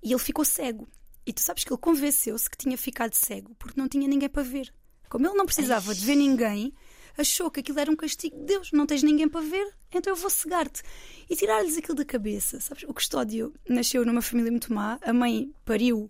E 0.01 0.11
ele 0.11 0.19
ficou 0.19 0.43
cego. 0.43 0.87
E 1.25 1.31
tu 1.31 1.41
sabes 1.41 1.63
que 1.63 1.71
ele 1.71 1.79
convenceu-se 1.79 2.49
que 2.49 2.57
tinha 2.57 2.77
ficado 2.77 3.13
cego 3.13 3.53
porque 3.59 3.79
não 3.79 3.87
tinha 3.87 4.07
ninguém 4.07 4.29
para 4.29 4.43
ver. 4.43 4.73
Como 5.07 5.27
ele 5.27 5.35
não 5.35 5.45
precisava 5.45 5.93
de 5.93 6.03
ver 6.03 6.15
ninguém, 6.15 6.73
achou 7.17 7.49
que 7.51 7.59
aquilo 7.59 7.79
era 7.79 7.91
um 7.91 7.95
castigo 7.95 8.37
de 8.37 8.43
Deus. 8.45 8.71
Não 8.71 8.85
tens 8.85 9.03
ninguém 9.03 9.27
para 9.29 9.41
ver, 9.41 9.67
então 9.93 10.11
eu 10.13 10.17
vou 10.17 10.29
cegar-te. 10.29 10.81
E 11.29 11.35
tirar-lhes 11.35 11.77
aquilo 11.77 11.95
da 11.95 12.05
cabeça. 12.05 12.59
Sabes? 12.59 12.83
O 12.83 12.93
Custódio 12.93 13.53
nasceu 13.67 14.05
numa 14.05 14.21
família 14.21 14.51
muito 14.51 14.73
má, 14.73 14.97
a 15.01 15.13
mãe 15.13 15.51
pariu 15.65 16.09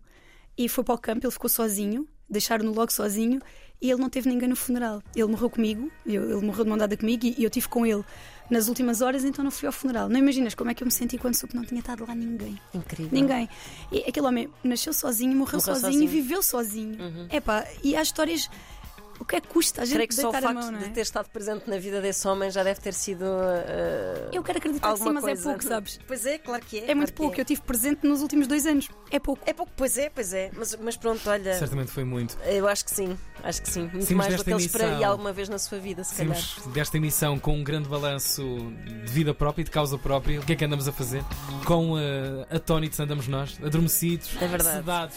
e 0.58 0.68
foi 0.70 0.84
para 0.84 0.94
o 0.96 0.98
campo, 0.98 1.26
ele 1.26 1.32
ficou 1.34 1.50
sozinho, 1.50 2.08
deixaram-no 2.30 2.74
logo 2.74 2.92
sozinho 2.94 3.42
e 3.82 3.90
ele 3.92 4.00
não 4.00 4.10
teve 4.10 4.30
ninguém 4.30 4.48
no 4.48 4.56
funeral. 4.56 5.02
Ele 5.16 5.26
morreu 5.28 5.50
comigo, 5.50 5.92
eu- 6.06 6.38
ele 6.38 6.46
morreu 6.46 6.64
de 6.64 6.70
mão 6.70 6.78
dada 6.78 6.96
comigo 6.96 7.26
e 7.26 7.44
eu 7.44 7.50
tive 7.50 7.68
com 7.68 7.86
ele 7.86 8.04
nas 8.50 8.68
últimas 8.70 9.02
horas, 9.02 9.24
então 9.26 9.44
não 9.44 9.52
fui 9.52 9.66
ao 9.68 9.74
funeral. 9.74 10.08
Não 10.08 10.18
imaginas 10.20 10.54
como 10.56 10.70
é 10.70 10.74
que 10.74 10.84
eu 10.84 10.86
me 10.86 10.92
senti 10.92 11.18
quando 11.18 11.36
soube 11.36 11.52
que 11.52 11.58
não 11.58 11.66
tinha 11.66 11.80
estado 11.80 12.06
lá 12.08 12.14
ninguém. 12.16 12.58
Incrível. 12.74 13.10
Ninguém. 13.12 13.50
E 13.92 14.00
aquele 14.08 14.26
homem 14.28 14.50
nasceu 14.64 14.94
sozinho, 14.94 15.32
morreu, 15.36 15.60
Morreu 15.60 15.62
sozinho, 15.76 15.92
sozinho. 15.94 16.04
e 16.04 16.08
viveu 16.08 16.42
sozinho. 16.44 16.98
Epá, 17.32 17.68
e 17.84 17.96
há 17.96 18.02
histórias. 18.02 18.50
O 19.24 19.26
que 19.26 19.38
é 19.38 19.42
que 19.42 19.48
custa 19.48 19.84
a 19.84 19.86
gente 19.86 19.94
Creio 19.94 20.08
que 20.10 20.16
só 20.16 20.28
o 20.28 20.32
facto 20.34 20.54
mão, 20.54 20.76
é? 20.76 20.80
de 20.80 20.90
ter 20.90 21.00
estado 21.00 21.30
presente 21.30 21.70
na 21.70 21.78
vida 21.78 22.02
desse 22.02 22.28
homem 22.28 22.52
já 22.52 22.62
deve 22.62 22.82
ter 22.82 22.94
sido. 22.94 23.24
eh, 23.24 24.28
Eu 24.34 24.44
quero 24.44 24.58
acreditar 24.58 24.92
que 24.92 25.00
sim, 25.00 25.10
mas 25.12 25.24
coisa. 25.24 25.42
é 25.42 25.44
pouco, 25.46 25.64
sabes? 25.64 25.98
Pois 26.06 26.26
é, 26.26 26.38
claro 26.38 26.62
que 26.66 26.80
é. 26.80 26.92
É 26.92 26.94
muito 26.94 27.14
claro 27.14 27.14
pouco. 27.14 27.36
que 27.36 27.40
Eu 27.40 27.46
tive 27.46 27.62
presente 27.62 28.06
nos 28.06 28.22
últimos 28.22 28.48
dois 28.48 28.66
anos. 28.66 28.90
É 29.10 29.20
pouco. 29.20 29.42
É 29.50 29.54
pouco, 29.54 29.72
pois 29.78 29.98
é, 29.98 30.10
pois 30.10 30.34
é. 30.34 30.52
Mas, 30.58 30.76
mas 30.76 30.98
pronto, 30.98 31.22
olha. 31.30 31.58
Certamente 31.58 31.90
foi 31.90 32.04
muito. 32.04 32.38
Eu 32.44 32.68
acho 32.68 32.84
que 32.84 32.92
sim, 32.92 33.18
acho 33.42 33.62
que 33.62 33.70
sim. 33.70 33.84
Muito 33.84 34.04
Saímos 34.08 34.28
mais 34.28 34.36
do 34.36 34.44
que 34.44 34.52
ele 34.52 34.62
esperaria 34.66 35.08
alguma 35.08 35.32
vez 35.32 35.48
na 35.48 35.58
sua 35.58 35.80
vida, 35.80 36.04
se 36.04 36.16
calhar. 36.16 36.38
Desta 36.74 36.98
emissão 36.98 37.40
com 37.40 37.54
um 37.58 37.64
grande 37.64 37.88
balanço 37.88 38.44
de 39.06 39.10
vida 39.14 39.34
própria 39.34 39.62
e 39.62 39.64
de 39.66 39.72
causa 39.72 39.98
própria. 39.98 40.42
O 40.42 40.46
que 40.46 40.52
é 40.52 40.56
que 40.58 40.66
andamos 40.66 40.86
a 40.86 40.92
fazer? 40.92 41.24
Com 41.66 41.94
uh, 41.94 41.98
atónitos 42.54 43.00
andamos 43.00 43.26
nós, 43.30 43.58
adormecidos, 43.64 44.36
É 44.42 44.48
verdade. 44.48 44.78
sedados, 44.80 45.16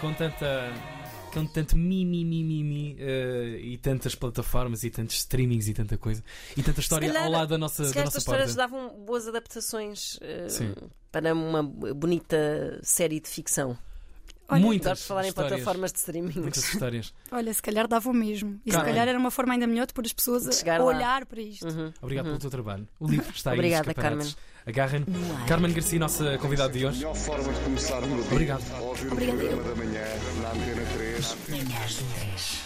com 0.00 0.12
tanta. 0.12 0.95
Com 1.40 1.46
tanto 1.46 1.76
mi, 1.76 2.04
mi, 2.04 2.24
mi, 2.24 2.42
mi, 2.44 2.62
mi 2.64 2.96
uh, 3.00 3.56
e 3.58 3.78
tantas 3.78 4.14
plataformas 4.14 4.82
e 4.84 4.90
tantos 4.90 5.16
streamings 5.16 5.68
e 5.68 5.74
tanta 5.74 5.96
coisa 5.98 6.22
e 6.56 6.62
tanta 6.62 6.80
história 6.80 7.08
calhar- 7.08 7.24
ao 7.26 7.30
lado 7.30 7.48
da 7.50 7.58
nossa, 7.58 7.84
Se 7.84 7.94
da 7.94 8.00
nossa 8.04 8.18
estas 8.18 8.22
histórias 8.22 8.54
porta. 8.54 8.68
davam 8.70 9.04
boas 9.04 9.28
adaptações 9.28 10.18
Sim. 10.48 10.74
para 11.12 11.34
uma 11.34 11.62
bonita 11.62 12.80
série 12.82 13.20
de 13.20 13.28
ficção. 13.28 13.76
Olha, 14.48 14.62
Muitas 14.62 15.04
falar 15.04 15.24
em 15.24 15.28
histórias. 15.28 15.50
plataformas 15.54 15.92
de 15.92 15.98
streaming. 15.98 16.38
Muitas 16.40 16.62
histórias. 16.72 17.12
Olha, 17.32 17.52
se 17.52 17.60
calhar 17.60 17.88
dava 17.88 18.08
o 18.08 18.14
mesmo. 18.14 18.60
E 18.64 18.70
se 18.70 18.76
Carmen. 18.76 18.92
calhar 18.94 19.08
era 19.08 19.18
uma 19.18 19.30
forma 19.32 19.52
ainda 19.54 19.66
melhor 19.66 19.86
de 19.88 19.92
pôr 19.92 20.04
as 20.06 20.12
pessoas 20.12 20.46
a 20.46 20.52
chegar 20.52 20.78
lá. 20.78 20.84
olhar 20.86 21.26
para 21.26 21.40
isto. 21.42 21.66
Uhum. 21.66 21.92
Obrigado 22.00 22.26
pelo 22.26 22.38
teu 22.38 22.48
trabalho. 22.50 22.86
O 23.00 23.08
livro 23.08 23.28
está 23.34 23.50
aí. 23.50 23.56
Obrigada. 23.58 23.92
Carmen. 23.92 24.32
Agarrem. 24.64 25.04
Carmen 25.48 25.72
Garcia, 25.72 25.98
nossa 25.98 26.38
convidada 26.38 26.72
de 26.72 26.86
hoje. 26.86 26.98
Melhor 26.98 27.14
forma 27.16 27.52
de 27.52 27.60
começar 27.60 27.98
o 28.04 28.06
dia. 28.06 28.16
Obrigado. 28.30 28.62
Ouvir 28.82 29.10
Programa 31.16 31.34
da 31.34 31.50
manhã 31.50 31.64
na 31.64 31.66
Antena 31.66 31.66
3. 31.66 31.68
Manhãs 31.68 31.90
de 31.90 32.04
três. 32.04 32.65